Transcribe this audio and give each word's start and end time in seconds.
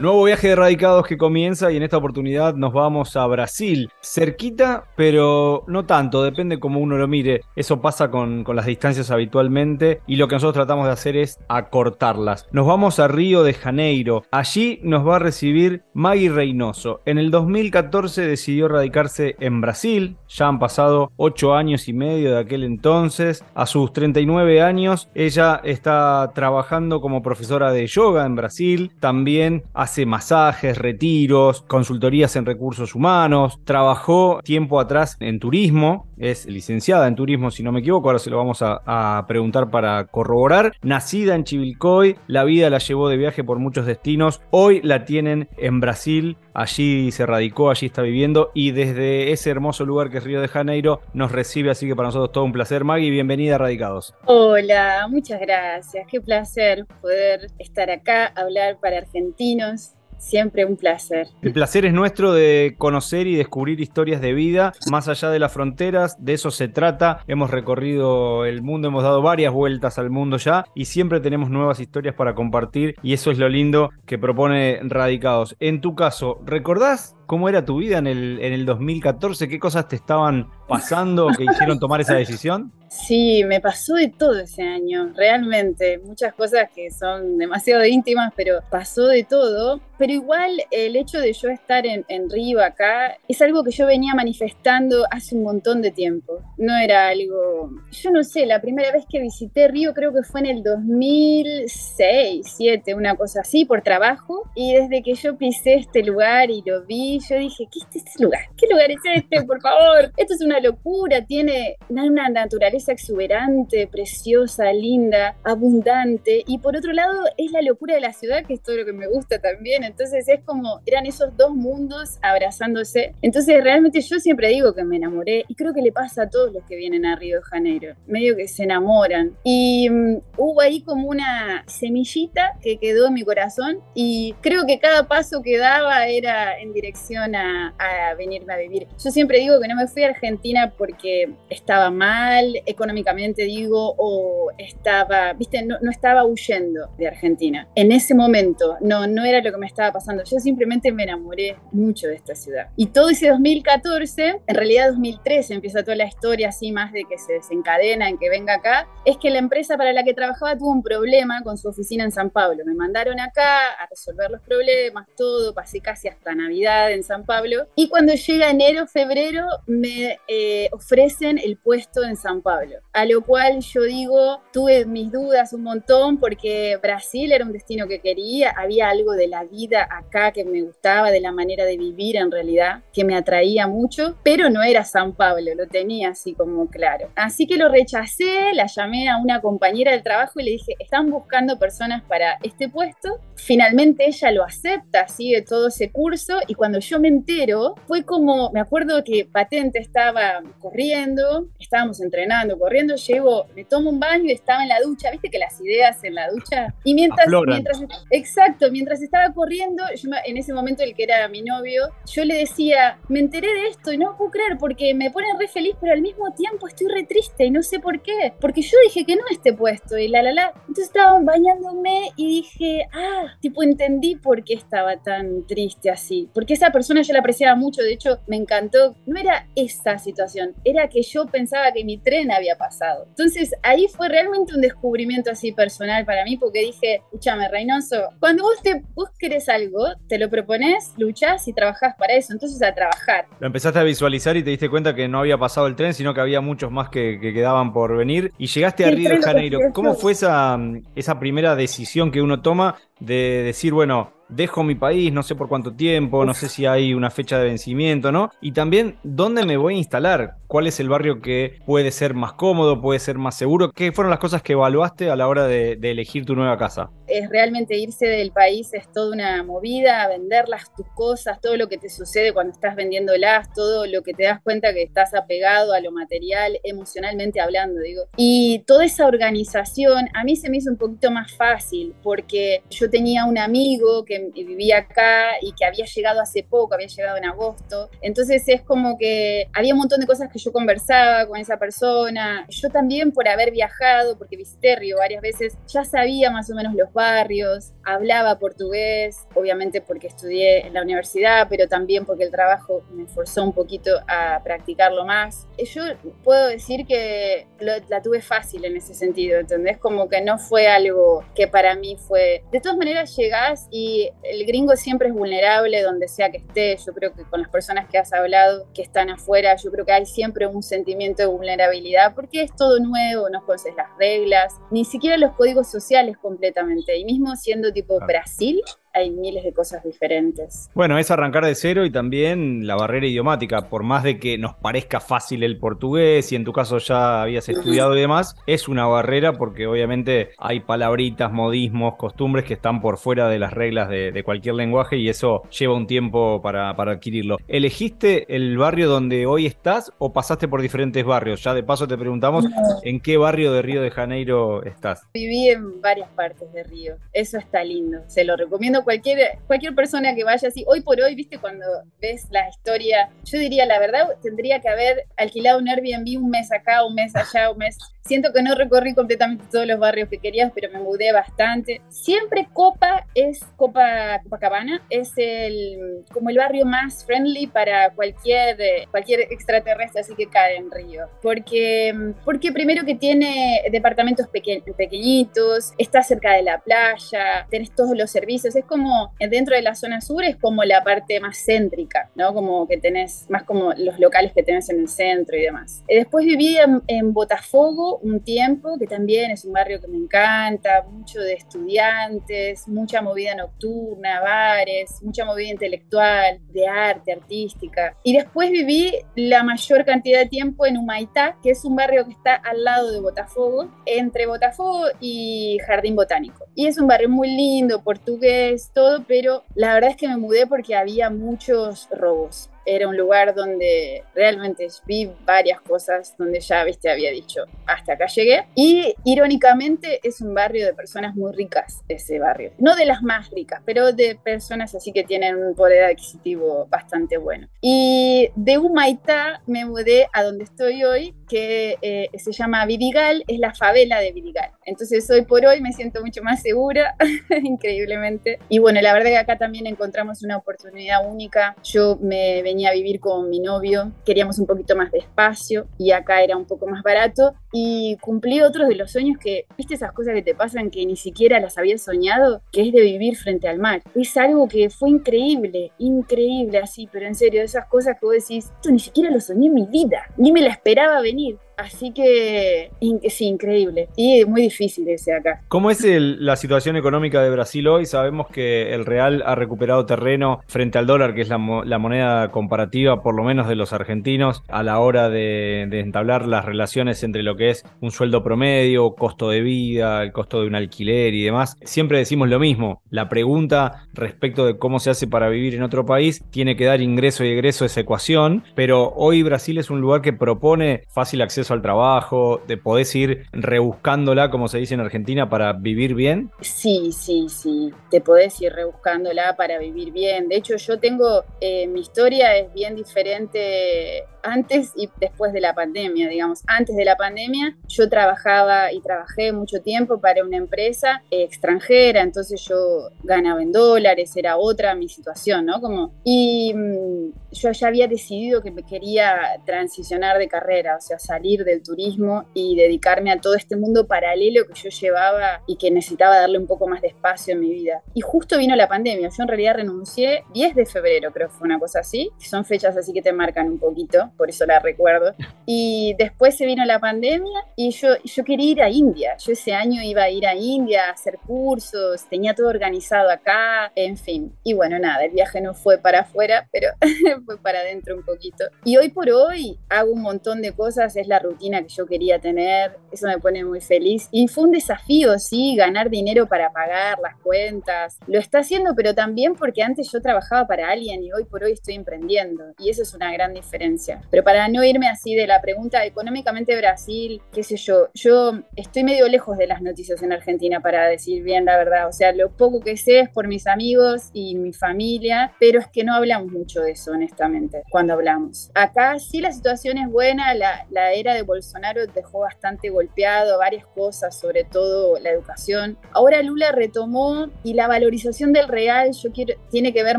Nuevo 0.00 0.24
viaje 0.24 0.48
de 0.48 0.56
radicados 0.56 1.06
que 1.06 1.18
comienza 1.18 1.70
y 1.70 1.76
en 1.76 1.82
esta 1.82 1.98
oportunidad 1.98 2.54
nos 2.54 2.72
vamos 2.72 3.16
a 3.16 3.26
Brasil. 3.26 3.90
Cerquita, 4.00 4.84
pero 4.96 5.62
no 5.66 5.84
tanto, 5.84 6.22
depende 6.22 6.58
cómo 6.58 6.80
uno 6.80 6.96
lo 6.96 7.06
mire. 7.06 7.42
Eso 7.54 7.82
pasa 7.82 8.10
con, 8.10 8.42
con, 8.42 8.56
las 8.56 8.64
distancias 8.64 9.10
habitualmente 9.10 10.00
y 10.06 10.16
lo 10.16 10.26
que 10.26 10.36
nosotros 10.36 10.54
tratamos 10.54 10.86
de 10.86 10.92
hacer 10.92 11.18
es 11.18 11.38
acortarlas. 11.50 12.48
Nos 12.50 12.66
vamos 12.66 12.98
a 12.98 13.08
Río 13.08 13.42
de 13.42 13.52
Janeiro. 13.52 14.22
Allí 14.30 14.80
nos 14.82 15.06
va 15.06 15.16
a 15.16 15.18
recibir 15.18 15.82
Maggie 15.92 16.30
Reynoso. 16.30 17.02
En 17.04 17.18
el 17.18 17.30
2014 17.30 18.26
decidió 18.26 18.68
radicarse 18.68 19.36
en 19.38 19.60
Brasil. 19.60 20.16
Ya 20.28 20.48
han 20.48 20.58
pasado 20.58 21.12
8 21.16 21.54
años 21.54 21.88
y 21.88 21.92
medio 21.92 22.30
de 22.30 22.38
aquel 22.38 22.64
entonces. 22.64 23.44
A 23.54 23.66
sus 23.66 23.92
39 23.92 24.62
años, 24.62 25.10
ella 25.14 25.60
está 25.62 26.32
trabajando 26.34 27.02
como 27.02 27.20
profesora 27.20 27.70
de 27.70 27.86
yoga 27.86 28.24
en 28.24 28.34
Brasil. 28.34 28.92
También 28.98 29.64
hace 29.74 29.89
masajes, 30.06 30.78
retiros, 30.78 31.62
consultorías 31.62 32.36
en 32.36 32.46
recursos 32.46 32.94
humanos, 32.94 33.58
trabajó 33.64 34.40
tiempo 34.42 34.80
atrás 34.80 35.16
en 35.20 35.38
turismo, 35.38 36.06
es 36.18 36.46
licenciada 36.46 37.08
en 37.08 37.16
turismo 37.16 37.50
si 37.50 37.62
no 37.62 37.72
me 37.72 37.80
equivoco, 37.80 38.08
ahora 38.08 38.18
se 38.18 38.30
lo 38.30 38.36
vamos 38.36 38.62
a, 38.62 38.80
a 38.86 39.26
preguntar 39.26 39.70
para 39.70 40.06
corroborar, 40.06 40.72
nacida 40.82 41.34
en 41.34 41.44
Chivilcoy, 41.44 42.16
la 42.26 42.44
vida 42.44 42.70
la 42.70 42.78
llevó 42.78 43.08
de 43.08 43.16
viaje 43.16 43.44
por 43.44 43.58
muchos 43.58 43.86
destinos, 43.86 44.40
hoy 44.50 44.80
la 44.82 45.04
tienen 45.04 45.48
en 45.56 45.80
Brasil, 45.80 46.36
allí 46.54 47.10
se 47.12 47.26
radicó, 47.26 47.70
allí 47.70 47.86
está 47.86 48.02
viviendo 48.02 48.50
y 48.54 48.72
desde 48.72 49.32
ese 49.32 49.50
hermoso 49.50 49.84
lugar 49.84 50.10
que 50.10 50.18
es 50.18 50.24
Río 50.24 50.40
de 50.40 50.48
Janeiro 50.48 51.00
nos 51.12 51.32
recibe, 51.32 51.70
así 51.70 51.86
que 51.86 51.96
para 51.96 52.08
nosotros 52.08 52.32
todo 52.32 52.44
un 52.44 52.52
placer. 52.52 52.84
Maggie, 52.84 53.10
bienvenida 53.10 53.56
a 53.56 53.58
Radicados. 53.58 54.14
Hola, 54.26 55.06
muchas 55.08 55.40
gracias, 55.40 56.06
qué 56.08 56.20
placer 56.20 56.86
poder 57.00 57.48
estar 57.58 57.90
acá, 57.90 58.26
hablar 58.36 58.78
para 58.80 58.98
argentinos 58.98 59.79
Siempre 60.20 60.66
un 60.66 60.76
placer. 60.76 61.28
El 61.40 61.52
placer 61.52 61.86
es 61.86 61.94
nuestro 61.94 62.32
de 62.32 62.74
conocer 62.78 63.26
y 63.26 63.36
descubrir 63.36 63.80
historias 63.80 64.20
de 64.20 64.34
vida 64.34 64.72
más 64.90 65.08
allá 65.08 65.30
de 65.30 65.38
las 65.38 65.52
fronteras, 65.52 66.22
de 66.22 66.34
eso 66.34 66.50
se 66.50 66.68
trata. 66.68 67.24
Hemos 67.26 67.50
recorrido 67.50 68.44
el 68.44 68.62
mundo, 68.62 68.88
hemos 68.88 69.02
dado 69.02 69.22
varias 69.22 69.52
vueltas 69.52 69.98
al 69.98 70.10
mundo 70.10 70.36
ya 70.36 70.66
y 70.74 70.84
siempre 70.84 71.20
tenemos 71.20 71.50
nuevas 71.50 71.80
historias 71.80 72.14
para 72.14 72.34
compartir 72.34 72.96
y 73.02 73.14
eso 73.14 73.30
es 73.30 73.38
lo 73.38 73.48
lindo 73.48 73.90
que 74.06 74.18
propone 74.18 74.78
Radicados. 74.82 75.56
En 75.58 75.80
tu 75.80 75.94
caso, 75.94 76.38
¿recordás 76.44 77.16
cómo 77.30 77.48
era 77.48 77.64
tu 77.64 77.76
vida 77.76 77.98
en 77.98 78.08
el, 78.08 78.40
en 78.42 78.52
el 78.52 78.66
2014? 78.66 79.46
¿Qué 79.46 79.60
cosas 79.60 79.86
te 79.86 79.94
estaban 79.94 80.50
pasando 80.66 81.28
que 81.28 81.44
hicieron 81.44 81.78
tomar 81.78 82.00
esa 82.00 82.14
decisión? 82.14 82.72
Sí, 82.88 83.44
me 83.44 83.60
pasó 83.60 83.94
de 83.94 84.08
todo 84.08 84.40
ese 84.40 84.62
año, 84.62 85.12
realmente. 85.14 85.98
Muchas 85.98 86.34
cosas 86.34 86.68
que 86.74 86.90
son 86.90 87.38
demasiado 87.38 87.84
íntimas, 87.84 88.32
pero 88.34 88.58
pasó 88.68 89.06
de 89.06 89.22
todo. 89.22 89.80
Pero 89.96 90.12
igual 90.12 90.60
el 90.72 90.96
hecho 90.96 91.20
de 91.20 91.32
yo 91.32 91.50
estar 91.50 91.86
en, 91.86 92.04
en 92.08 92.28
Río 92.28 92.60
acá 92.60 93.16
es 93.28 93.40
algo 93.42 93.62
que 93.62 93.70
yo 93.70 93.86
venía 93.86 94.12
manifestando 94.14 95.04
hace 95.12 95.36
un 95.36 95.44
montón 95.44 95.82
de 95.82 95.92
tiempo. 95.92 96.40
No 96.56 96.76
era 96.76 97.08
algo, 97.08 97.70
yo 97.92 98.10
no 98.10 98.24
sé, 98.24 98.44
la 98.44 98.60
primera 98.60 98.90
vez 98.90 99.04
que 99.08 99.20
visité 99.20 99.68
Río 99.68 99.94
creo 99.94 100.12
que 100.12 100.24
fue 100.24 100.40
en 100.40 100.46
el 100.46 100.62
2006, 100.64 102.40
2007, 102.40 102.94
una 102.94 103.14
cosa 103.14 103.42
así, 103.42 103.64
por 103.64 103.82
trabajo. 103.82 104.50
Y 104.56 104.74
desde 104.74 105.02
que 105.02 105.14
yo 105.14 105.36
pisé 105.36 105.74
este 105.74 106.02
lugar 106.02 106.50
y 106.50 106.62
lo 106.66 106.84
vi, 106.84 107.19
yo 107.28 107.36
dije, 107.36 107.68
¿qué 107.70 107.78
es 107.78 108.04
este 108.04 108.22
lugar? 108.22 108.42
¿Qué 108.56 108.66
lugar 108.68 108.90
es 108.90 108.98
este? 109.14 109.42
Por 109.44 109.60
favor. 109.60 110.12
Esto 110.16 110.34
es 110.34 110.42
una 110.42 110.60
locura, 110.60 111.24
tiene 111.24 111.76
una 111.88 112.28
naturaleza 112.28 112.92
exuberante, 112.92 113.86
preciosa, 113.86 114.72
linda, 114.72 115.36
abundante. 115.44 116.42
Y 116.46 116.58
por 116.58 116.76
otro 116.76 116.92
lado, 116.92 117.24
es 117.36 117.52
la 117.52 117.62
locura 117.62 117.94
de 117.94 118.00
la 118.00 118.12
ciudad, 118.12 118.44
que 118.44 118.54
es 118.54 118.62
todo 118.62 118.76
lo 118.76 118.84
que 118.84 118.92
me 118.92 119.06
gusta 119.06 119.38
también. 119.38 119.84
Entonces 119.84 120.28
es 120.28 120.40
como, 120.44 120.80
eran 120.86 121.06
esos 121.06 121.36
dos 121.36 121.54
mundos 121.54 122.18
abrazándose. 122.22 123.14
Entonces 123.22 123.62
realmente 123.62 124.00
yo 124.00 124.18
siempre 124.18 124.48
digo 124.48 124.74
que 124.74 124.84
me 124.84 124.96
enamoré 124.96 125.44
y 125.48 125.54
creo 125.54 125.72
que 125.72 125.82
le 125.82 125.92
pasa 125.92 126.22
a 126.22 126.30
todos 126.30 126.52
los 126.52 126.64
que 126.64 126.76
vienen 126.76 127.06
a 127.06 127.16
Río 127.16 127.38
de 127.38 127.42
Janeiro. 127.42 127.94
Medio 128.06 128.36
que 128.36 128.48
se 128.48 128.64
enamoran. 128.64 129.36
Y 129.44 129.88
um, 129.90 130.20
hubo 130.36 130.60
ahí 130.60 130.82
como 130.82 131.08
una 131.08 131.64
semillita 131.66 132.58
que 132.62 132.78
quedó 132.78 133.08
en 133.08 133.14
mi 133.14 133.24
corazón 133.24 133.80
y 133.94 134.34
creo 134.40 134.66
que 134.66 134.78
cada 134.78 135.06
paso 135.08 135.42
que 135.42 135.58
daba 135.58 136.06
era 136.06 136.58
en 136.58 136.72
dirección 136.72 137.09
a, 137.16 137.74
a 137.78 138.14
venirme 138.14 138.52
a 138.52 138.56
vivir. 138.56 138.86
Yo 139.02 139.10
siempre 139.10 139.38
digo 139.38 139.60
que 139.60 139.68
no 139.68 139.76
me 139.76 139.86
fui 139.86 140.04
a 140.04 140.08
Argentina 140.08 140.72
porque 140.76 141.32
estaba 141.48 141.90
mal, 141.90 142.60
económicamente 142.66 143.44
digo, 143.44 143.94
o 143.96 144.50
estaba, 144.58 145.32
viste, 145.34 145.62
no, 145.62 145.76
no, 145.80 145.90
estaba 145.90 146.24
huyendo 146.24 146.88
de 146.98 147.08
Argentina. 147.08 147.68
En 147.74 147.92
ese 147.92 148.14
momento, 148.14 148.76
no, 148.80 149.06
no 149.06 149.24
era 149.24 149.40
lo 149.40 149.52
que 149.52 149.58
me 149.58 149.66
estaba 149.66 149.92
pasando. 149.92 150.22
Yo 150.24 150.38
simplemente 150.38 150.92
me 150.92 151.04
enamoré 151.04 151.56
mucho 151.72 152.08
de 152.08 152.14
esta 152.14 152.34
ciudad. 152.34 152.68
Y 152.76 152.86
todo 152.86 153.10
ese 153.10 153.28
2014, 153.28 154.40
en 154.46 154.54
realidad 154.54 154.88
2013 154.88 155.54
empieza 155.54 155.82
toda 155.82 155.96
la 155.96 156.06
historia 156.06 156.48
así 156.48 156.72
más 156.72 156.92
de 156.92 157.04
que 157.04 157.18
se 157.18 157.34
desencadena 157.34 158.08
en 158.08 158.18
que 158.18 158.28
venga 158.28 158.54
acá, 158.54 158.88
es 159.04 159.16
que 159.16 159.30
la 159.30 159.38
empresa 159.38 159.76
para 159.76 159.92
la 159.92 160.04
que 160.04 160.14
trabajaba 160.14 160.56
tuvo 160.56 160.70
un 160.70 160.82
problema 160.82 161.42
con 161.42 161.58
su 161.58 161.68
oficina 161.68 162.04
en 162.04 162.12
San 162.12 162.30
Pablo. 162.30 162.64
Me 162.64 162.74
mandaron 162.74 163.20
acá 163.20 163.72
a 163.78 163.86
resolver 163.88 164.30
los 164.30 164.40
problemas, 164.42 165.06
todo, 165.16 165.54
pasé 165.54 165.80
casi 165.80 166.08
hasta 166.08 166.34
Navidad 166.34 166.92
en 166.92 166.99
San 167.02 167.24
Pablo. 167.24 167.66
Y 167.74 167.88
cuando 167.88 168.14
llega 168.14 168.50
enero, 168.50 168.86
febrero, 168.86 169.46
me 169.66 170.18
eh, 170.28 170.68
ofrecen 170.72 171.38
el 171.38 171.56
puesto 171.56 172.04
en 172.04 172.16
San 172.16 172.42
Pablo. 172.42 172.76
A 172.92 173.04
lo 173.04 173.22
cual 173.22 173.60
yo 173.60 173.82
digo, 173.82 174.40
tuve 174.52 174.84
mis 174.84 175.12
dudas 175.12 175.52
un 175.52 175.62
montón 175.62 176.18
porque 176.18 176.78
Brasil 176.82 177.32
era 177.32 177.44
un 177.44 177.52
destino 177.52 177.86
que 177.86 178.00
quería, 178.00 178.50
había 178.56 178.88
algo 178.88 179.12
de 179.12 179.28
la 179.28 179.44
vida 179.44 179.88
acá 179.90 180.32
que 180.32 180.44
me 180.44 180.62
gustaba, 180.62 181.10
de 181.10 181.20
la 181.20 181.32
manera 181.32 181.64
de 181.64 181.76
vivir 181.76 182.16
en 182.16 182.30
realidad, 182.30 182.82
que 182.92 183.04
me 183.04 183.16
atraía 183.16 183.66
mucho, 183.66 184.16
pero 184.22 184.50
no 184.50 184.62
era 184.62 184.84
San 184.84 185.14
Pablo, 185.14 185.54
lo 185.54 185.66
tenía 185.66 186.10
así 186.10 186.34
como 186.34 186.66
claro. 186.68 187.10
Así 187.14 187.46
que 187.46 187.56
lo 187.56 187.68
rechacé, 187.68 188.52
la 188.54 188.66
llamé 188.66 189.08
a 189.08 189.16
una 189.16 189.40
compañera 189.40 189.92
del 189.92 190.02
trabajo 190.02 190.40
y 190.40 190.44
le 190.44 190.50
dije, 190.52 190.74
están 190.78 191.10
buscando 191.10 191.58
personas 191.58 192.02
para 192.02 192.38
este 192.42 192.68
puesto. 192.68 193.18
Finalmente 193.36 194.06
ella 194.06 194.30
lo 194.32 194.44
acepta, 194.44 195.08
sigue 195.08 195.42
todo 195.42 195.68
ese 195.68 195.90
curso 195.90 196.38
y 196.46 196.54
cuando 196.54 196.79
yo 196.80 197.00
me 197.00 197.08
entero, 197.08 197.74
fue 197.86 198.04
como, 198.04 198.50
me 198.52 198.60
acuerdo 198.60 199.02
que 199.04 199.24
Patente 199.24 199.78
estaba 199.78 200.42
corriendo, 200.58 201.48
estábamos 201.58 202.00
entrenando, 202.00 202.58
corriendo, 202.58 202.96
llego, 202.96 203.46
me 203.54 203.64
tomo 203.64 203.90
un 203.90 204.00
baño 204.00 204.24
y 204.24 204.32
estaba 204.32 204.62
en 204.62 204.68
la 204.68 204.80
ducha, 204.80 205.10
viste 205.10 205.30
que 205.30 205.38
las 205.38 205.60
ideas 205.60 206.02
en 206.04 206.14
la 206.14 206.30
ducha. 206.30 206.74
Y 206.84 206.94
mientras, 206.94 207.28
mientras 207.46 207.80
exacto, 208.10 208.70
mientras 208.70 209.02
estaba 209.02 209.32
corriendo, 209.32 209.84
en 210.24 210.36
ese 210.36 210.52
momento 210.52 210.82
el 210.82 210.94
que 210.94 211.04
era 211.04 211.28
mi 211.28 211.42
novio, 211.42 211.88
yo 212.06 212.24
le 212.24 212.34
decía, 212.34 212.98
me 213.08 213.20
enteré 213.20 213.48
de 213.48 213.68
esto 213.68 213.92
y 213.92 213.98
no 213.98 214.16
puedo 214.16 214.30
creer 214.30 214.58
porque 214.58 214.94
me 214.94 215.10
pone 215.10 215.26
re 215.38 215.48
feliz, 215.48 215.74
pero 215.80 215.92
al 215.92 216.02
mismo 216.02 216.32
tiempo 216.32 216.66
estoy 216.66 216.88
re 216.88 217.04
triste 217.04 217.44
y 217.44 217.50
no 217.50 217.62
sé 217.62 217.80
por 217.80 218.00
qué. 218.02 218.34
Porque 218.40 218.62
yo 218.62 218.76
dije 218.84 219.04
que 219.04 219.16
no 219.16 219.22
a 219.22 219.32
este 219.32 219.52
puesto 219.52 219.98
y 219.98 220.08
la 220.08 220.22
la 220.22 220.32
la. 220.32 220.52
Entonces 220.60 220.86
estaba 220.86 221.18
bañándome 221.20 222.10
y 222.16 222.28
dije, 222.28 222.86
ah, 222.92 223.36
tipo 223.40 223.62
entendí 223.62 224.16
por 224.16 224.44
qué 224.44 224.54
estaba 224.54 224.96
tan 224.96 225.46
triste 225.46 225.90
así. 225.90 226.28
Porque 226.32 226.54
esa 226.54 226.69
persona 226.72 227.02
yo 227.02 227.12
la 227.12 227.20
apreciaba 227.20 227.56
mucho, 227.56 227.82
de 227.82 227.92
hecho 227.92 228.20
me 228.26 228.36
encantó. 228.36 228.94
No 229.06 229.18
era 229.18 229.46
esa 229.54 229.98
situación, 229.98 230.54
era 230.64 230.88
que 230.88 231.02
yo 231.02 231.26
pensaba 231.26 231.72
que 231.72 231.84
mi 231.84 231.98
tren 231.98 232.30
había 232.32 232.56
pasado. 232.56 233.06
Entonces 233.08 233.54
ahí 233.62 233.86
fue 233.88 234.08
realmente 234.08 234.54
un 234.54 234.60
descubrimiento 234.60 235.30
así 235.30 235.52
personal 235.52 236.04
para 236.04 236.24
mí 236.24 236.36
porque 236.36 236.60
dije, 236.60 236.96
escúchame 236.96 237.48
Reynoso, 237.48 238.08
cuando 238.18 238.44
vos, 238.44 238.60
te, 238.62 238.82
vos 238.94 239.10
querés 239.18 239.48
algo, 239.48 239.86
te 240.08 240.18
lo 240.18 240.28
propones, 240.28 240.92
luchás 240.96 241.46
y 241.48 241.52
trabajás 241.52 241.94
para 241.96 242.14
eso, 242.14 242.32
entonces 242.32 242.62
a 242.62 242.74
trabajar. 242.74 243.26
Lo 243.38 243.46
empezaste 243.46 243.78
a 243.78 243.82
visualizar 243.82 244.36
y 244.36 244.42
te 244.42 244.50
diste 244.50 244.68
cuenta 244.68 244.94
que 244.94 245.08
no 245.08 245.20
había 245.20 245.38
pasado 245.38 245.66
el 245.66 245.76
tren, 245.76 245.94
sino 245.94 246.14
que 246.14 246.20
había 246.20 246.40
muchos 246.40 246.70
más 246.70 246.88
que, 246.88 247.18
que 247.20 247.32
quedaban 247.32 247.72
por 247.72 247.96
venir 247.96 248.32
y 248.38 248.46
llegaste 248.46 248.84
a 248.84 248.90
Río 248.90 249.10
de 249.10 249.22
Janeiro. 249.22 249.58
¿Cómo 249.72 249.94
fue 249.94 250.12
esa, 250.12 250.58
esa 250.94 251.18
primera 251.18 251.56
decisión 251.56 252.10
que 252.10 252.22
uno 252.22 252.40
toma 252.42 252.76
de 253.00 253.42
decir, 253.42 253.72
bueno, 253.72 254.12
dejo 254.30 254.62
mi 254.62 254.74
país, 254.74 255.12
no 255.12 255.22
sé 255.22 255.34
por 255.34 255.48
cuánto 255.48 255.74
tiempo, 255.74 256.24
no 256.24 256.34
sé 256.34 256.48
si 256.48 256.66
hay 256.66 256.94
una 256.94 257.10
fecha 257.10 257.38
de 257.38 257.46
vencimiento, 257.46 258.12
¿no? 258.12 258.30
Y 258.40 258.52
también, 258.52 258.98
¿dónde 259.02 259.44
me 259.44 259.56
voy 259.56 259.74
a 259.74 259.78
instalar? 259.78 260.36
¿Cuál 260.46 260.66
es 260.66 260.80
el 260.80 260.88
barrio 260.88 261.20
que 261.20 261.58
puede 261.66 261.90
ser 261.90 262.14
más 262.14 262.32
cómodo, 262.32 262.80
puede 262.80 262.98
ser 262.98 263.18
más 263.18 263.36
seguro? 263.36 263.72
¿Qué 263.72 263.92
fueron 263.92 264.10
las 264.10 264.18
cosas 264.18 264.42
que 264.42 264.54
evaluaste 264.54 265.10
a 265.10 265.16
la 265.16 265.28
hora 265.28 265.46
de, 265.46 265.76
de 265.76 265.90
elegir 265.90 266.24
tu 266.24 266.34
nueva 266.34 266.58
casa? 266.58 266.90
Es 267.06 267.28
realmente 267.28 267.76
irse 267.76 268.06
del 268.06 268.32
país, 268.32 268.72
es 268.72 268.90
toda 268.92 269.12
una 269.12 269.42
movida, 269.42 270.08
venderlas 270.08 270.72
tus 270.74 270.86
cosas, 270.94 271.40
todo 271.40 271.56
lo 271.56 271.68
que 271.68 271.78
te 271.78 271.88
sucede 271.88 272.32
cuando 272.32 272.52
estás 272.52 272.74
vendiéndolas, 272.74 273.52
todo 273.52 273.86
lo 273.86 274.02
que 274.02 274.12
te 274.12 274.24
das 274.24 274.40
cuenta 274.42 274.72
que 274.72 274.82
estás 274.82 275.14
apegado 275.14 275.72
a 275.72 275.80
lo 275.80 275.92
material, 275.92 276.58
emocionalmente 276.64 277.40
hablando, 277.40 277.80
digo. 277.80 278.02
Y 278.16 278.64
toda 278.66 278.84
esa 278.84 279.06
organización 279.06 280.08
a 280.14 280.24
mí 280.24 280.36
se 280.36 280.50
me 280.50 280.58
hizo 280.58 280.70
un 280.70 280.76
poquito 280.76 281.10
más 281.10 281.32
fácil 281.32 281.94
porque 282.02 282.62
yo 282.70 282.89
tenía 282.90 283.24
un 283.24 283.38
amigo 283.38 284.04
que 284.04 284.30
vivía 284.34 284.78
acá 284.78 285.32
y 285.40 285.52
que 285.52 285.64
había 285.64 285.84
llegado 285.84 286.20
hace 286.20 286.42
poco, 286.42 286.74
había 286.74 286.88
llegado 286.88 287.16
en 287.16 287.24
agosto. 287.24 287.88
Entonces 288.02 288.42
es 288.48 288.62
como 288.62 288.98
que 288.98 289.48
había 289.52 289.72
un 289.74 289.78
montón 289.78 290.00
de 290.00 290.06
cosas 290.06 290.30
que 290.30 290.38
yo 290.38 290.52
conversaba 290.52 291.26
con 291.26 291.38
esa 291.38 291.58
persona. 291.58 292.46
Yo 292.48 292.68
también 292.70 293.12
por 293.12 293.28
haber 293.28 293.50
viajado, 293.50 294.18
porque 294.18 294.36
visité 294.36 294.76
Río 294.76 294.98
varias 294.98 295.22
veces, 295.22 295.56
ya 295.66 295.84
sabía 295.84 296.30
más 296.30 296.50
o 296.50 296.54
menos 296.54 296.74
los 296.74 296.92
barrios, 296.92 297.72
hablaba 297.84 298.38
portugués, 298.38 299.26
obviamente 299.34 299.80
porque 299.80 300.08
estudié 300.08 300.66
en 300.66 300.74
la 300.74 300.82
universidad, 300.82 301.46
pero 301.48 301.68
también 301.68 302.04
porque 302.04 302.24
el 302.24 302.30
trabajo 302.30 302.82
me 302.90 303.06
forzó 303.06 303.44
un 303.44 303.52
poquito 303.52 303.90
a 304.08 304.40
practicarlo 304.42 305.04
más. 305.04 305.46
Yo 305.58 305.82
puedo 306.22 306.48
decir 306.48 306.86
que 306.86 307.46
la 307.60 308.02
tuve 308.02 308.20
fácil 308.20 308.64
en 308.64 308.76
ese 308.76 308.94
sentido, 308.94 309.38
¿entendés? 309.38 309.78
Como 309.78 310.08
que 310.08 310.20
no 310.20 310.38
fue 310.38 310.68
algo 310.68 311.24
que 311.34 311.46
para 311.46 311.74
mí 311.74 311.96
fue... 311.96 312.42
De 312.50 312.60
todas 312.60 312.76
maneras 312.80 313.14
llegás 313.14 313.68
y 313.70 314.10
el 314.24 314.46
gringo 314.46 314.74
siempre 314.74 315.08
es 315.08 315.14
vulnerable 315.14 315.82
donde 315.82 316.08
sea 316.08 316.30
que 316.30 316.38
esté. 316.38 316.76
Yo 316.84 316.92
creo 316.94 317.14
que 317.14 317.24
con 317.24 317.42
las 317.42 317.50
personas 317.50 317.88
que 317.88 317.98
has 317.98 318.12
hablado 318.12 318.66
que 318.74 318.82
están 318.82 319.10
afuera, 319.10 319.54
yo 319.56 319.70
creo 319.70 319.84
que 319.84 319.92
hay 319.92 320.06
siempre 320.06 320.46
un 320.46 320.62
sentimiento 320.62 321.22
de 321.22 321.28
vulnerabilidad 321.28 322.14
porque 322.14 322.42
es 322.42 322.56
todo 322.56 322.80
nuevo, 322.80 323.28
no 323.28 323.44
conoces 323.44 323.74
las 323.76 323.88
reglas, 323.98 324.54
ni 324.70 324.84
siquiera 324.84 325.18
los 325.18 325.36
códigos 325.36 325.70
sociales 325.70 326.16
completamente. 326.16 326.96
Y 326.96 327.04
mismo 327.04 327.36
siendo 327.36 327.70
tipo 327.72 328.00
Brasil, 328.00 328.62
hay 328.92 329.10
miles 329.10 329.44
de 329.44 329.52
cosas 329.52 329.82
diferentes. 329.84 330.70
Bueno, 330.74 330.98
es 330.98 331.10
arrancar 331.10 331.44
de 331.44 331.54
cero 331.54 331.84
y 331.84 331.90
también 331.90 332.66
la 332.66 332.76
barrera 332.76 333.06
idiomática, 333.06 333.68
por 333.68 333.82
más 333.82 334.02
de 334.02 334.18
que 334.18 334.38
nos 334.38 334.54
parezca 334.54 335.00
fácil 335.00 335.42
el 335.42 335.58
portugués 335.58 336.32
y 336.32 336.36
en 336.36 336.44
tu 336.44 336.52
caso 336.52 336.78
ya 336.78 337.22
habías 337.22 337.48
estudiado 337.48 337.96
y 337.96 338.00
demás, 338.00 338.36
es 338.46 338.68
una 338.68 338.86
barrera 338.86 339.32
porque 339.34 339.66
obviamente 339.66 340.30
hay 340.38 340.60
palabritas, 340.60 341.32
modismos, 341.32 341.96
costumbres 341.96 342.44
que 342.44 342.54
están 342.54 342.80
por 342.80 342.98
fuera 342.98 343.28
de 343.28 343.38
las 343.38 343.52
reglas 343.52 343.88
de, 343.88 344.20
cualquier 344.24 344.54
lenguaje 344.54 344.98
y 344.98 345.08
eso 345.08 345.42
lleva 345.48 345.74
un 345.74 345.86
tiempo 345.86 346.42
para, 346.42 346.70
adquirirlo. 346.70 347.38
¿Elegiste 347.48 348.34
el 348.34 348.58
barrio 348.58 348.88
donde 348.88 349.26
hoy 349.26 349.46
estás 349.46 349.92
o 349.98 350.12
pasaste 350.12 350.46
por 350.46 350.60
diferentes 350.60 351.04
barrios? 351.04 351.42
Ya 351.42 351.54
de 351.54 351.62
paso 351.62 351.86
te 351.88 351.96
preguntamos 351.96 352.46
en 352.82 353.00
qué 353.00 353.16
barrio 353.16 353.52
de 353.52 353.62
Río 353.62 353.82
de 353.82 353.90
Janeiro 353.90 354.62
estás. 354.64 355.06
Viví 355.14 355.48
en 355.48 355.80
varias 355.80 356.10
partes 356.10 356.52
de 356.52 356.64
Río, 356.64 356.96
eso 357.12 357.38
está 357.38 357.64
lindo, 357.64 358.00
se 358.08 358.24
lo 358.24 358.36
recomiendo 358.36 358.79
cualquier, 358.84 359.38
cualquier 359.46 359.74
persona 359.74 360.14
que 360.14 360.24
vaya 360.24 360.48
así, 360.48 360.64
hoy 360.66 360.80
por 360.80 361.00
hoy, 361.00 361.14
viste, 361.14 361.38
cuando 361.38 361.64
ves 362.00 362.26
la 362.30 362.48
historia, 362.48 363.10
yo 363.24 363.38
diría, 363.38 363.66
la 363.66 363.78
verdad, 363.78 364.08
tendría 364.22 364.60
que 364.60 364.68
haber 364.68 365.04
alquilado 365.16 365.58
un 365.58 365.68
Airbnb 365.68 366.20
un 366.20 366.30
mes 366.30 366.52
acá, 366.52 366.84
un 366.84 366.94
mes 366.94 367.14
allá, 367.14 367.50
un 367.50 367.58
mes 367.58 367.76
Siento 368.02 368.32
que 368.32 368.42
no 368.42 368.54
recorrí 368.54 368.94
completamente 368.94 369.44
todos 369.52 369.66
los 369.66 369.78
barrios 369.78 370.08
que 370.08 370.18
querías, 370.18 370.50
pero 370.54 370.68
me 370.72 370.80
mudé 370.80 371.12
bastante. 371.12 371.80
Siempre 371.90 372.48
Copa 372.52 373.06
es 373.14 373.40
Copa 373.56 374.20
Copacabana, 374.22 374.82
es 374.88 375.12
el 375.16 376.04
como 376.12 376.30
el 376.30 376.38
barrio 376.38 376.64
más 376.64 377.04
friendly 377.04 377.46
para 377.46 377.90
cualquier 377.90 378.88
cualquier 378.90 379.20
extraterrestre 379.20 380.00
así 380.00 380.14
que 380.14 380.26
cae 380.26 380.56
en 380.56 380.70
Río, 380.70 381.06
porque 381.22 381.94
porque 382.24 382.52
primero 382.52 382.84
que 382.84 382.94
tiene 382.94 383.62
departamentos 383.70 384.26
pequeñitos, 384.28 385.72
está 385.76 386.02
cerca 386.02 386.32
de 386.32 386.42
la 386.42 386.58
playa, 386.58 387.46
tenés 387.50 387.72
todos 387.74 387.96
los 387.96 388.10
servicios, 388.10 388.56
es 388.56 388.64
como 388.70 389.12
dentro 389.18 389.56
de 389.56 389.62
la 389.62 389.74
zona 389.74 390.00
sur 390.00 390.22
es 390.22 390.36
como 390.36 390.62
la 390.62 390.84
parte 390.84 391.18
más 391.18 391.44
céntrica, 391.44 392.08
¿no? 392.14 392.32
Como 392.32 392.68
que 392.68 392.78
tenés 392.78 393.26
más 393.28 393.42
como 393.42 393.72
los 393.76 393.98
locales 393.98 394.32
que 394.32 394.44
tenés 394.44 394.70
en 394.70 394.78
el 394.78 394.88
centro 394.88 395.36
y 395.36 395.42
demás. 395.42 395.82
Después 395.88 396.24
viví 396.24 396.56
en 396.86 397.12
Botafogo 397.12 397.98
un 397.98 398.20
tiempo, 398.20 398.78
que 398.78 398.86
también 398.86 399.32
es 399.32 399.44
un 399.44 399.52
barrio 399.52 399.80
que 399.80 399.88
me 399.88 399.96
encanta, 399.96 400.84
mucho 400.88 401.20
de 401.20 401.34
estudiantes, 401.34 402.68
mucha 402.68 403.02
movida 403.02 403.34
nocturna, 403.34 404.20
bares, 404.20 405.02
mucha 405.02 405.24
movida 405.24 405.48
intelectual, 405.48 406.38
de 406.52 406.66
arte, 406.68 407.12
artística. 407.12 407.96
Y 408.04 408.16
después 408.16 408.50
viví 408.50 408.92
la 409.16 409.42
mayor 409.42 409.84
cantidad 409.84 410.20
de 410.20 410.26
tiempo 410.26 410.66
en 410.66 410.76
Humaitá, 410.76 411.36
que 411.42 411.50
es 411.50 411.64
un 411.64 411.74
barrio 411.74 412.04
que 412.06 412.12
está 412.12 412.34
al 412.34 412.62
lado 412.62 412.92
de 412.92 413.00
Botafogo, 413.00 413.68
entre 413.84 414.26
Botafogo 414.26 414.84
y 415.00 415.58
Jardín 415.66 415.96
Botánico. 415.96 416.46
Y 416.54 416.66
es 416.66 416.78
un 416.78 416.86
barrio 416.86 417.08
muy 417.08 417.28
lindo, 417.28 417.82
portugués, 417.82 418.59
todo, 418.68 419.04
pero 419.06 419.44
la 419.54 419.74
verdad 419.74 419.90
es 419.90 419.96
que 419.96 420.08
me 420.08 420.16
mudé 420.16 420.46
porque 420.46 420.76
había 420.76 421.10
muchos 421.10 421.88
robos 421.90 422.50
era 422.74 422.88
un 422.88 422.96
lugar 422.96 423.34
donde 423.34 424.04
realmente 424.14 424.68
vi 424.86 425.10
varias 425.24 425.60
cosas 425.60 426.14
donde 426.16 426.40
ya, 426.40 426.62
viste, 426.64 426.90
había 426.90 427.10
dicho, 427.10 427.44
hasta 427.66 427.94
acá 427.94 428.06
llegué. 428.06 428.46
Y 428.54 428.94
irónicamente 429.04 430.00
es 430.02 430.20
un 430.20 430.34
barrio 430.34 430.66
de 430.66 430.74
personas 430.74 431.16
muy 431.16 431.32
ricas, 431.32 431.82
ese 431.88 432.18
barrio. 432.18 432.52
No 432.58 432.76
de 432.76 432.86
las 432.86 433.02
más 433.02 433.30
ricas, 433.30 433.60
pero 433.64 433.92
de 433.92 434.16
personas 434.22 434.74
así 434.74 434.92
que 434.92 435.02
tienen 435.02 435.36
un 435.36 435.54
poder 435.54 435.84
adquisitivo 435.84 436.66
bastante 436.70 437.16
bueno. 437.18 437.48
Y 437.60 438.30
de 438.36 438.58
Humaitá 438.58 439.42
me 439.46 439.64
mudé 439.64 440.08
a 440.12 440.22
donde 440.22 440.44
estoy 440.44 440.84
hoy, 440.84 441.14
que 441.28 441.76
eh, 441.82 442.08
se 442.18 442.32
llama 442.32 442.64
Vidigal, 442.66 443.24
es 443.26 443.38
la 443.38 443.54
favela 443.54 444.00
de 444.00 444.12
Vidigal. 444.12 444.50
Entonces 444.64 445.08
hoy 445.10 445.22
por 445.22 445.44
hoy 445.44 445.60
me 445.60 445.72
siento 445.72 446.00
mucho 446.00 446.22
más 446.22 446.42
segura, 446.42 446.94
increíblemente. 447.42 448.38
Y 448.48 448.58
bueno, 448.58 448.80
la 448.80 448.92
verdad 448.92 449.10
que 449.10 449.18
acá 449.18 449.38
también 449.38 449.66
encontramos 449.66 450.22
una 450.22 450.36
oportunidad 450.36 451.08
única. 451.08 451.56
Yo 451.64 451.98
me 452.00 452.42
venía 452.42 452.59
a 452.66 452.72
vivir 452.72 453.00
con 453.00 453.28
mi 453.28 453.40
novio, 453.40 453.92
queríamos 454.04 454.38
un 454.38 454.46
poquito 454.46 454.76
más 454.76 454.90
de 454.90 454.98
espacio 454.98 455.66
y 455.78 455.92
acá 455.92 456.22
era 456.22 456.36
un 456.36 456.44
poco 456.44 456.66
más 456.66 456.82
barato 456.82 457.34
y 457.52 457.96
cumplí 458.00 458.40
otros 458.40 458.68
de 458.68 458.74
los 458.74 458.92
sueños 458.92 459.18
que, 459.18 459.46
viste 459.56 459.74
esas 459.74 459.92
cosas 459.92 460.14
que 460.14 460.22
te 460.22 460.34
pasan 460.34 460.70
que 460.70 460.84
ni 460.86 460.96
siquiera 460.96 461.40
las 461.40 461.58
había 461.58 461.78
soñado, 461.78 462.42
que 462.52 462.62
es 462.62 462.72
de 462.72 462.82
vivir 462.82 463.16
frente 463.16 463.48
al 463.48 463.58
mar. 463.58 463.82
Es 463.94 464.16
algo 464.16 464.48
que 464.48 464.70
fue 464.70 464.90
increíble, 464.90 465.72
increíble 465.78 466.58
así, 466.58 466.88
pero 466.90 467.06
en 467.06 467.14
serio, 467.14 467.42
esas 467.42 467.66
cosas 467.66 467.96
que 467.98 468.06
vos 468.06 468.14
decís, 468.14 468.50
esto 468.54 468.70
ni 468.70 468.78
siquiera 468.78 469.10
lo 469.10 469.20
soñé 469.20 469.48
en 469.48 469.54
mi 469.54 469.66
vida, 469.66 470.04
ni 470.16 470.32
me 470.32 470.42
la 470.42 470.50
esperaba 470.50 471.00
venir. 471.00 471.38
Así 471.60 471.92
que 471.92 472.70
sí, 473.08 473.26
increíble. 473.26 473.88
Y 473.96 474.24
muy 474.24 474.42
difícil 474.42 474.88
ese 474.88 475.12
acá. 475.12 475.42
¿Cómo 475.48 475.70
es 475.70 475.84
la 475.84 476.36
situación 476.36 476.76
económica 476.76 477.22
de 477.22 477.30
Brasil 477.30 477.68
hoy? 477.68 477.84
Sabemos 477.84 478.28
que 478.28 478.72
el 478.72 478.86
real 478.86 479.22
ha 479.26 479.34
recuperado 479.34 479.84
terreno 479.84 480.40
frente 480.46 480.78
al 480.78 480.86
dólar, 480.86 481.14
que 481.14 481.20
es 481.20 481.28
la, 481.28 481.38
moneda 481.38 482.30
comparativa, 482.30 483.02
por 483.02 483.14
lo 483.14 483.24
menos 483.24 483.46
de 483.46 483.56
los 483.56 483.72
argentinos, 483.72 484.42
a 484.48 484.62
la 484.62 484.78
hora 484.78 485.10
de, 485.10 485.68
entablar 485.80 486.26
las 486.26 486.44
relaciones 486.44 487.02
entre 487.02 487.22
lo 487.22 487.36
que 487.36 487.50
es 487.50 487.64
un 487.80 487.90
sueldo 487.90 488.22
promedio, 488.22 488.94
costo 488.94 489.28
de 489.28 489.40
vida, 489.40 490.02
el 490.02 490.12
costo 490.12 490.40
de 490.40 490.46
un 490.46 490.54
alquiler 490.54 491.14
y 491.14 491.22
demás. 491.22 491.56
Siempre 491.62 491.98
decimos 491.98 492.28
lo 492.28 492.38
mismo. 492.38 492.80
La 492.90 493.08
pregunta 493.08 493.86
respecto 493.92 494.46
de 494.46 494.56
cómo 494.56 494.78
se 494.78 494.90
hace 494.90 495.06
para 495.06 495.28
vivir 495.28 495.54
en 495.54 495.62
otro 495.62 495.84
país 495.84 496.24
tiene 496.30 496.56
que 496.56 496.64
dar 496.64 496.80
ingreso 496.80 497.24
y 497.24 497.28
egreso 497.28 497.64
a 497.64 497.66
esa 497.66 497.80
ecuación, 497.80 498.44
pero 498.54 498.92
hoy 498.94 499.22
Brasil 499.22 499.58
es 499.58 499.68
un 499.68 499.80
lugar 499.80 500.00
que 500.00 500.12
propone 500.12 500.84
fácil 500.88 501.20
acceso 501.20 501.49
al 501.54 501.62
trabajo, 501.62 502.42
de 502.46 502.56
podés 502.56 502.94
ir 502.94 503.26
rebuscándola, 503.32 504.30
como 504.30 504.48
se 504.48 504.58
dice 504.58 504.74
en 504.74 504.80
Argentina, 504.80 505.28
para 505.28 505.52
vivir 505.52 505.94
bien? 505.94 506.30
Sí, 506.40 506.92
sí, 506.92 507.28
sí, 507.28 507.72
te 507.90 508.00
podés 508.00 508.40
ir 508.40 508.52
rebuscándola 508.52 509.36
para 509.36 509.58
vivir 509.58 509.92
bien. 509.92 510.28
De 510.28 510.36
hecho, 510.36 510.56
yo 510.56 510.78
tengo, 510.78 511.24
eh, 511.40 511.66
mi 511.66 511.80
historia 511.80 512.36
es 512.36 512.52
bien 512.52 512.74
diferente 512.74 514.04
antes 514.22 514.72
y 514.76 514.88
después 515.00 515.32
de 515.32 515.40
la 515.40 515.54
pandemia, 515.54 516.08
digamos. 516.08 516.42
Antes 516.46 516.76
de 516.76 516.84
la 516.84 516.96
pandemia 516.96 517.56
yo 517.68 517.88
trabajaba 517.88 518.72
y 518.72 518.80
trabajé 518.80 519.32
mucho 519.32 519.60
tiempo 519.62 520.00
para 520.00 520.24
una 520.24 520.36
empresa 520.36 521.02
extranjera, 521.10 522.02
entonces 522.02 522.42
yo 522.46 522.90
ganaba 523.02 523.42
en 523.42 523.52
dólares, 523.52 524.16
era 524.16 524.36
otra 524.36 524.74
mi 524.74 524.88
situación, 524.88 525.46
¿no? 525.46 525.60
Como, 525.60 525.92
y 526.04 526.52
mm, 526.54 527.12
yo 527.32 527.52
ya 527.52 527.68
había 527.68 527.88
decidido 527.88 528.42
que 528.42 528.50
me 528.50 528.62
quería 528.62 529.40
transicionar 529.44 530.18
de 530.18 530.28
carrera, 530.28 530.76
o 530.76 530.80
sea, 530.80 530.98
salir 530.98 531.39
del 531.44 531.62
turismo 531.62 532.26
y 532.34 532.56
dedicarme 532.56 533.10
a 533.10 533.20
todo 533.20 533.34
este 533.34 533.56
mundo 533.56 533.86
paralelo 533.86 534.46
que 534.46 534.54
yo 534.54 534.68
llevaba 534.70 535.42
y 535.46 535.56
que 535.56 535.70
necesitaba 535.70 536.18
darle 536.18 536.38
un 536.38 536.46
poco 536.46 536.68
más 536.68 536.80
de 536.80 536.88
espacio 536.88 537.34
en 537.34 537.40
mi 537.40 537.50
vida. 537.50 537.82
Y 537.94 538.00
justo 538.00 538.38
vino 538.38 538.54
la 538.56 538.68
pandemia, 538.68 539.08
yo 539.08 539.22
en 539.22 539.28
realidad 539.28 539.54
renuncié 539.56 540.24
10 540.32 540.54
de 540.54 540.66
febrero, 540.66 541.12
creo 541.12 541.28
que 541.28 541.34
fue 541.34 541.46
una 541.46 541.58
cosa 541.58 541.80
así, 541.80 542.10
son 542.18 542.44
fechas 542.44 542.76
así 542.76 542.92
que 542.92 543.02
te 543.02 543.12
marcan 543.12 543.48
un 543.48 543.58
poquito 543.58 543.80
por 544.16 544.30
eso 544.30 544.46
la 544.46 544.58
recuerdo. 544.58 545.14
Y 545.46 545.94
después 545.98 546.36
se 546.36 546.46
vino 546.46 546.64
la 546.64 546.78
pandemia 546.78 547.40
y 547.56 547.70
yo, 547.70 547.88
yo 548.04 548.24
quería 548.24 548.50
ir 548.50 548.62
a 548.62 548.70
India. 548.70 549.16
Yo 549.18 549.32
ese 549.32 549.52
año 549.52 549.82
iba 549.82 550.02
a 550.02 550.10
ir 550.10 550.26
a 550.26 550.34
India 550.34 550.86
a 550.86 550.92
hacer 550.92 551.18
cursos, 551.26 552.08
tenía 552.08 552.34
todo 552.34 552.48
organizado 552.48 553.10
acá, 553.10 553.72
en 553.74 553.96
fin. 553.96 554.32
Y 554.44 554.54
bueno, 554.54 554.78
nada, 554.78 555.04
el 555.04 555.12
viaje 555.12 555.40
no 555.40 555.54
fue 555.54 555.78
para 555.78 556.00
afuera, 556.00 556.48
pero 556.52 556.68
fue 557.24 557.38
para 557.38 557.60
adentro 557.60 557.96
un 557.96 558.04
poquito. 558.04 558.44
Y 558.64 558.76
hoy 558.76 558.90
por 558.90 559.10
hoy 559.10 559.58
hago 559.68 559.92
un 559.92 560.02
montón 560.02 560.42
de 560.42 560.52
cosas, 560.52 560.96
es 560.96 561.08
la 561.08 561.18
rutina 561.30 561.62
que 561.62 561.68
yo 561.68 561.86
quería 561.86 562.18
tener, 562.18 562.76
eso 562.90 563.06
me 563.06 563.18
pone 563.18 563.44
muy 563.44 563.60
feliz. 563.60 564.08
Y 564.10 564.28
fue 564.28 564.44
un 564.44 564.50
desafío, 564.50 565.18
sí, 565.18 565.56
ganar 565.56 565.90
dinero 565.90 566.26
para 566.26 566.50
pagar 566.50 566.98
las 567.00 567.16
cuentas. 567.22 567.98
Lo 568.06 568.18
está 568.18 568.40
haciendo, 568.40 568.74
pero 568.74 568.94
también 568.94 569.34
porque 569.34 569.62
antes 569.62 569.90
yo 569.92 570.00
trabajaba 570.00 570.46
para 570.46 570.70
alguien 570.70 571.02
y 571.02 571.12
hoy 571.12 571.24
por 571.24 571.44
hoy 571.44 571.52
estoy 571.52 571.74
emprendiendo. 571.74 572.44
Y 572.58 572.70
eso 572.70 572.82
es 572.82 572.94
una 572.94 573.12
gran 573.12 573.32
diferencia. 573.32 574.02
Pero 574.10 574.24
para 574.24 574.48
no 574.48 574.64
irme 574.64 574.88
así 574.88 575.14
de 575.14 575.26
la 575.26 575.40
pregunta, 575.40 575.84
económicamente 575.84 576.56
Brasil, 576.56 577.22
qué 577.32 577.42
sé 577.42 577.56
yo, 577.56 577.88
yo 577.94 578.40
estoy 578.56 578.84
medio 578.84 579.08
lejos 579.08 579.36
de 579.38 579.46
las 579.46 579.62
noticias 579.62 580.02
en 580.02 580.12
Argentina 580.12 580.60
para 580.60 580.86
decir 580.88 581.22
bien 581.22 581.44
la 581.44 581.56
verdad. 581.56 581.88
O 581.88 581.92
sea, 581.92 582.12
lo 582.12 582.30
poco 582.30 582.60
que 582.60 582.76
sé 582.76 583.00
es 583.00 583.08
por 583.08 583.28
mis 583.28 583.46
amigos 583.46 584.10
y 584.12 584.34
mi 584.34 584.52
familia, 584.52 585.32
pero 585.38 585.60
es 585.60 585.68
que 585.68 585.84
no 585.84 585.94
hablamos 585.94 586.32
mucho 586.32 586.62
de 586.62 586.72
eso, 586.72 586.92
honestamente, 586.92 587.62
cuando 587.70 587.94
hablamos. 587.94 588.50
Acá 588.54 588.98
sí 588.98 589.20
la 589.20 589.32
situación 589.32 589.78
es 589.78 589.88
buena, 589.88 590.34
la, 590.34 590.66
la 590.70 590.92
era 590.92 591.09
de 591.14 591.22
Bolsonaro 591.22 591.86
dejó 591.86 592.20
bastante 592.20 592.70
golpeado 592.70 593.38
varias 593.38 593.66
cosas, 593.66 594.18
sobre 594.18 594.44
todo 594.44 594.98
la 594.98 595.10
educación. 595.10 595.78
Ahora 595.92 596.22
Lula 596.22 596.52
retomó 596.52 597.28
y 597.42 597.54
la 597.54 597.68
valorización 597.68 598.32
del 598.32 598.48
real 598.48 598.92
yo 598.92 599.10
quiero, 599.12 599.34
tiene 599.50 599.72
que 599.72 599.82
ver 599.82 599.98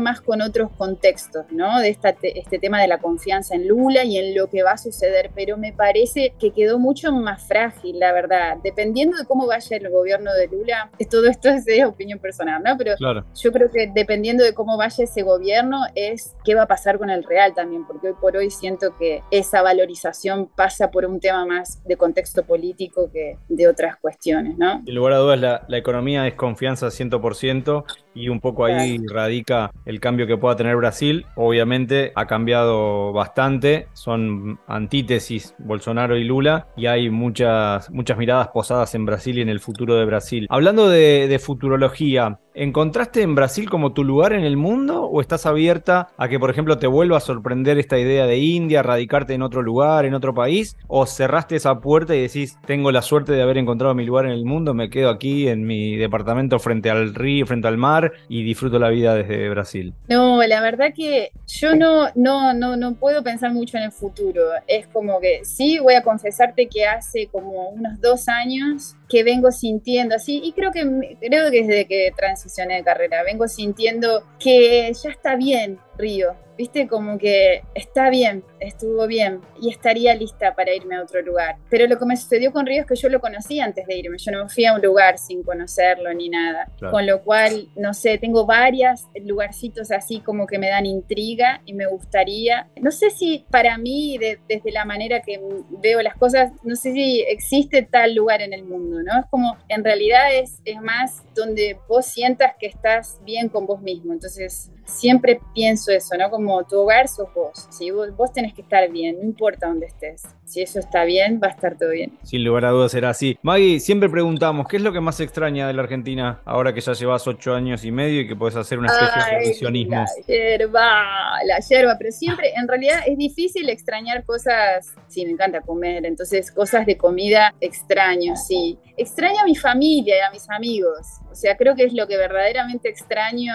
más 0.00 0.20
con 0.20 0.42
otros 0.42 0.70
contextos, 0.76 1.46
¿no? 1.50 1.80
De 1.80 1.88
esta, 1.88 2.14
este 2.22 2.58
tema 2.58 2.80
de 2.80 2.88
la 2.88 2.98
confianza 2.98 3.54
en 3.54 3.68
Lula 3.68 4.04
y 4.04 4.18
en 4.18 4.34
lo 4.34 4.48
que 4.48 4.62
va 4.62 4.72
a 4.72 4.78
suceder, 4.78 5.30
pero 5.34 5.56
me 5.56 5.72
parece 5.72 6.34
que 6.38 6.52
quedó 6.52 6.78
mucho 6.78 7.12
más 7.12 7.42
frágil, 7.46 7.98
la 7.98 8.12
verdad. 8.12 8.58
Dependiendo 8.62 9.16
de 9.16 9.24
cómo 9.24 9.46
vaya 9.46 9.76
el 9.76 9.90
gobierno 9.90 10.32
de 10.32 10.48
Lula, 10.48 10.90
todo 11.10 11.26
esto 11.26 11.48
es 11.48 11.64
de 11.64 11.84
opinión 11.84 12.18
personal, 12.18 12.62
¿no? 12.62 12.76
Pero 12.76 12.94
yo 13.34 13.52
creo 13.52 13.70
que 13.70 13.90
dependiendo 13.94 14.44
de 14.44 14.54
cómo 14.54 14.76
vaya 14.76 15.04
ese 15.04 15.22
gobierno, 15.22 15.82
es 15.94 16.34
qué 16.44 16.54
va 16.54 16.62
a 16.62 16.66
pasar 16.66 16.98
con 16.98 17.10
el 17.10 17.24
real 17.24 17.54
también, 17.54 17.86
porque 17.86 18.08
hoy 18.08 18.14
por 18.20 18.36
hoy 18.36 18.50
siento 18.50 18.96
que 18.96 19.22
esa 19.30 19.62
valorización 19.62 20.46
pasa 20.46 20.90
por 20.90 21.01
un 21.10 21.20
tema 21.20 21.44
más 21.44 21.82
de 21.84 21.96
contexto 21.96 22.44
político 22.44 23.10
que 23.12 23.38
de 23.48 23.68
otras 23.68 23.96
cuestiones, 23.96 24.56
¿no? 24.58 24.82
En 24.86 24.94
lugar 24.94 25.14
a 25.14 25.16
dudas, 25.18 25.40
la, 25.40 25.64
la 25.68 25.76
economía 25.76 26.26
es 26.26 26.34
confianza 26.34 26.88
100% 26.88 27.84
y 28.14 28.28
un 28.28 28.40
poco 28.40 28.64
ahí 28.64 28.98
radica 29.10 29.70
el 29.84 30.00
cambio 30.00 30.26
que 30.26 30.36
pueda 30.36 30.56
tener 30.56 30.76
Brasil. 30.76 31.26
Obviamente 31.36 32.12
ha 32.14 32.26
cambiado 32.26 33.12
bastante, 33.12 33.88
son 33.92 34.58
antítesis 34.66 35.54
Bolsonaro 35.58 36.16
y 36.16 36.24
Lula 36.24 36.68
y 36.76 36.86
hay 36.86 37.10
muchas, 37.10 37.90
muchas 37.90 38.18
miradas 38.18 38.48
posadas 38.48 38.94
en 38.94 39.06
Brasil 39.06 39.38
y 39.38 39.42
en 39.42 39.48
el 39.48 39.60
futuro 39.60 39.96
de 39.96 40.04
Brasil. 40.04 40.46
Hablando 40.50 40.88
de, 40.88 41.28
de 41.28 41.38
futurología, 41.38 42.38
¿Encontraste 42.54 43.22
en 43.22 43.34
Brasil 43.34 43.70
como 43.70 43.94
tu 43.94 44.04
lugar 44.04 44.34
en 44.34 44.44
el 44.44 44.58
mundo 44.58 45.04
o 45.04 45.22
estás 45.22 45.46
abierta 45.46 46.08
a 46.18 46.28
que, 46.28 46.38
por 46.38 46.50
ejemplo, 46.50 46.76
te 46.78 46.86
vuelva 46.86 47.16
a 47.16 47.20
sorprender 47.20 47.78
esta 47.78 47.98
idea 47.98 48.26
de 48.26 48.36
India, 48.36 48.82
radicarte 48.82 49.32
en 49.32 49.40
otro 49.40 49.62
lugar, 49.62 50.04
en 50.04 50.12
otro 50.12 50.34
país? 50.34 50.76
¿O 50.86 51.06
cerraste 51.06 51.56
esa 51.56 51.80
puerta 51.80 52.14
y 52.14 52.20
decís, 52.20 52.58
tengo 52.66 52.92
la 52.92 53.00
suerte 53.00 53.32
de 53.32 53.40
haber 53.40 53.56
encontrado 53.56 53.94
mi 53.94 54.04
lugar 54.04 54.26
en 54.26 54.32
el 54.32 54.44
mundo, 54.44 54.74
me 54.74 54.90
quedo 54.90 55.08
aquí 55.08 55.48
en 55.48 55.64
mi 55.64 55.96
departamento 55.96 56.58
frente 56.58 56.90
al 56.90 57.14
río, 57.14 57.46
frente 57.46 57.68
al 57.68 57.78
mar 57.78 58.01
y 58.28 58.42
disfruto 58.42 58.78
la 58.78 58.88
vida 58.88 59.14
desde 59.14 59.48
Brasil? 59.48 59.94
No, 60.08 60.42
la 60.42 60.60
verdad 60.60 60.92
que 60.94 61.32
yo 61.46 61.74
no, 61.74 62.08
no, 62.14 62.54
no, 62.54 62.76
no 62.76 62.94
puedo 62.94 63.22
pensar 63.22 63.52
mucho 63.52 63.76
en 63.76 63.84
el 63.84 63.92
futuro. 63.92 64.42
Es 64.66 64.86
como 64.88 65.20
que 65.20 65.44
sí, 65.44 65.78
voy 65.78 65.94
a 65.94 66.02
confesarte 66.02 66.68
que 66.68 66.86
hace 66.86 67.28
como 67.28 67.68
unos 67.68 68.00
dos 68.00 68.28
años 68.28 68.96
que 69.12 69.24
vengo 69.24 69.52
sintiendo 69.52 70.14
así, 70.14 70.40
y 70.42 70.52
creo 70.52 70.72
que, 70.72 71.18
creo 71.20 71.50
que 71.50 71.64
desde 71.64 71.84
que 71.86 72.12
transicioné 72.16 72.76
de 72.76 72.82
carrera, 72.82 73.22
vengo 73.22 73.46
sintiendo 73.46 74.24
que 74.38 74.90
ya 74.90 75.10
está 75.10 75.36
bien 75.36 75.78
Río, 75.98 76.34
viste 76.56 76.86
como 76.86 77.18
que 77.18 77.62
está 77.74 78.08
bien, 78.08 78.44
estuvo 78.60 79.06
bien 79.06 79.40
y 79.60 79.70
estaría 79.70 80.14
lista 80.14 80.54
para 80.54 80.74
irme 80.74 80.96
a 80.96 81.02
otro 81.02 81.20
lugar. 81.22 81.56
Pero 81.68 81.86
lo 81.86 81.98
que 81.98 82.06
me 82.06 82.16
sucedió 82.16 82.52
con 82.52 82.66
Río 82.66 82.82
es 82.82 82.86
que 82.86 82.94
yo 82.94 83.08
lo 83.08 83.20
conocí 83.20 83.60
antes 83.60 83.86
de 83.86 83.96
irme, 83.96 84.16
yo 84.18 84.32
no 84.32 84.44
me 84.44 84.48
fui 84.48 84.64
a 84.64 84.74
un 84.74 84.80
lugar 84.80 85.18
sin 85.18 85.42
conocerlo 85.42 86.12
ni 86.14 86.28
nada. 86.28 86.70
Con 86.90 87.06
lo 87.06 87.22
cual, 87.22 87.68
no 87.76 87.94
sé, 87.94 88.18
tengo 88.18 88.46
varios 88.46 89.06
lugarcitos 89.22 89.90
así 89.90 90.20
como 90.20 90.46
que 90.46 90.58
me 90.58 90.68
dan 90.68 90.86
intriga 90.86 91.62
y 91.66 91.74
me 91.74 91.86
gustaría, 91.86 92.68
no 92.80 92.90
sé 92.90 93.10
si 93.10 93.44
para 93.50 93.76
mí, 93.78 94.18
desde 94.18 94.72
la 94.72 94.84
manera 94.84 95.20
que 95.20 95.40
veo 95.82 96.00
las 96.00 96.16
cosas, 96.16 96.52
no 96.62 96.76
sé 96.76 96.92
si 96.92 97.20
existe 97.22 97.82
tal 97.82 98.14
lugar 98.14 98.40
en 98.40 98.52
el 98.52 98.64
mundo, 98.64 99.01
¿no? 99.02 99.18
Es 99.20 99.26
como, 99.26 99.56
en 99.68 99.84
realidad 99.84 100.34
es, 100.34 100.60
es 100.64 100.80
más 100.80 101.22
donde 101.34 101.78
vos 101.88 102.06
sientas 102.06 102.54
que 102.58 102.66
estás 102.66 103.20
bien 103.24 103.48
con 103.48 103.66
vos 103.66 103.80
mismo. 103.80 104.12
Entonces, 104.12 104.70
siempre 104.84 105.40
pienso 105.54 105.92
eso, 105.92 106.16
¿no? 106.16 106.30
Como 106.30 106.64
tu 106.64 106.80
hogar 106.80 107.08
sos 107.08 107.32
vos, 107.34 107.66
¿sí? 107.70 107.90
vos, 107.90 108.14
vos 108.16 108.32
tenés 108.32 108.54
que 108.54 108.62
estar 108.62 108.90
bien, 108.90 109.16
no 109.18 109.24
importa 109.24 109.68
dónde 109.68 109.86
estés. 109.86 110.22
Si 110.44 110.60
eso 110.60 110.80
está 110.80 111.04
bien, 111.04 111.40
va 111.42 111.48
a 111.48 111.50
estar 111.50 111.78
todo 111.78 111.90
bien. 111.90 112.18
Sin 112.24 112.44
lugar 112.44 112.66
a 112.66 112.70
dudas 112.70 112.92
será 112.92 113.10
así. 113.10 113.38
Maggie, 113.42 113.80
siempre 113.80 114.10
preguntamos, 114.10 114.68
¿qué 114.68 114.76
es 114.76 114.82
lo 114.82 114.92
que 114.92 115.00
más 115.00 115.18
extraña 115.20 115.66
de 115.66 115.72
la 115.72 115.82
Argentina 115.82 116.42
ahora 116.44 116.74
que 116.74 116.80
ya 116.80 116.92
llevas 116.92 117.26
ocho 117.26 117.54
años 117.54 117.84
y 117.84 117.90
medio 117.90 118.20
y 118.20 118.28
que 118.28 118.36
puedes 118.36 118.56
hacer 118.56 118.78
una 118.78 118.88
especie 118.88 119.22
de 119.24 119.38
revisionismo? 119.38 119.96
La 119.96 120.06
yerba, 120.26 121.44
la 121.46 121.58
yerba, 121.60 121.96
pero 121.98 122.12
siempre, 122.12 122.52
en 122.54 122.68
realidad 122.68 123.00
es 123.06 123.16
difícil 123.16 123.68
extrañar 123.70 124.24
cosas, 124.24 124.94
sí, 125.08 125.24
me 125.24 125.32
encanta 125.32 125.60
comer, 125.62 126.04
entonces 126.04 126.52
cosas 126.52 126.84
de 126.84 126.96
comida 126.96 127.54
extraño, 127.60 128.36
sí. 128.36 128.78
Extraño 128.96 129.40
a 129.40 129.44
mi 129.44 129.56
familia 129.56 130.16
y 130.18 130.20
a 130.20 130.30
mis 130.30 130.48
amigos. 130.50 131.06
O 131.32 131.34
sea, 131.34 131.56
creo 131.56 131.74
que 131.74 131.84
es 131.84 131.94
lo 131.94 132.06
que 132.06 132.16
verdaderamente 132.16 132.88
extraño 132.88 133.54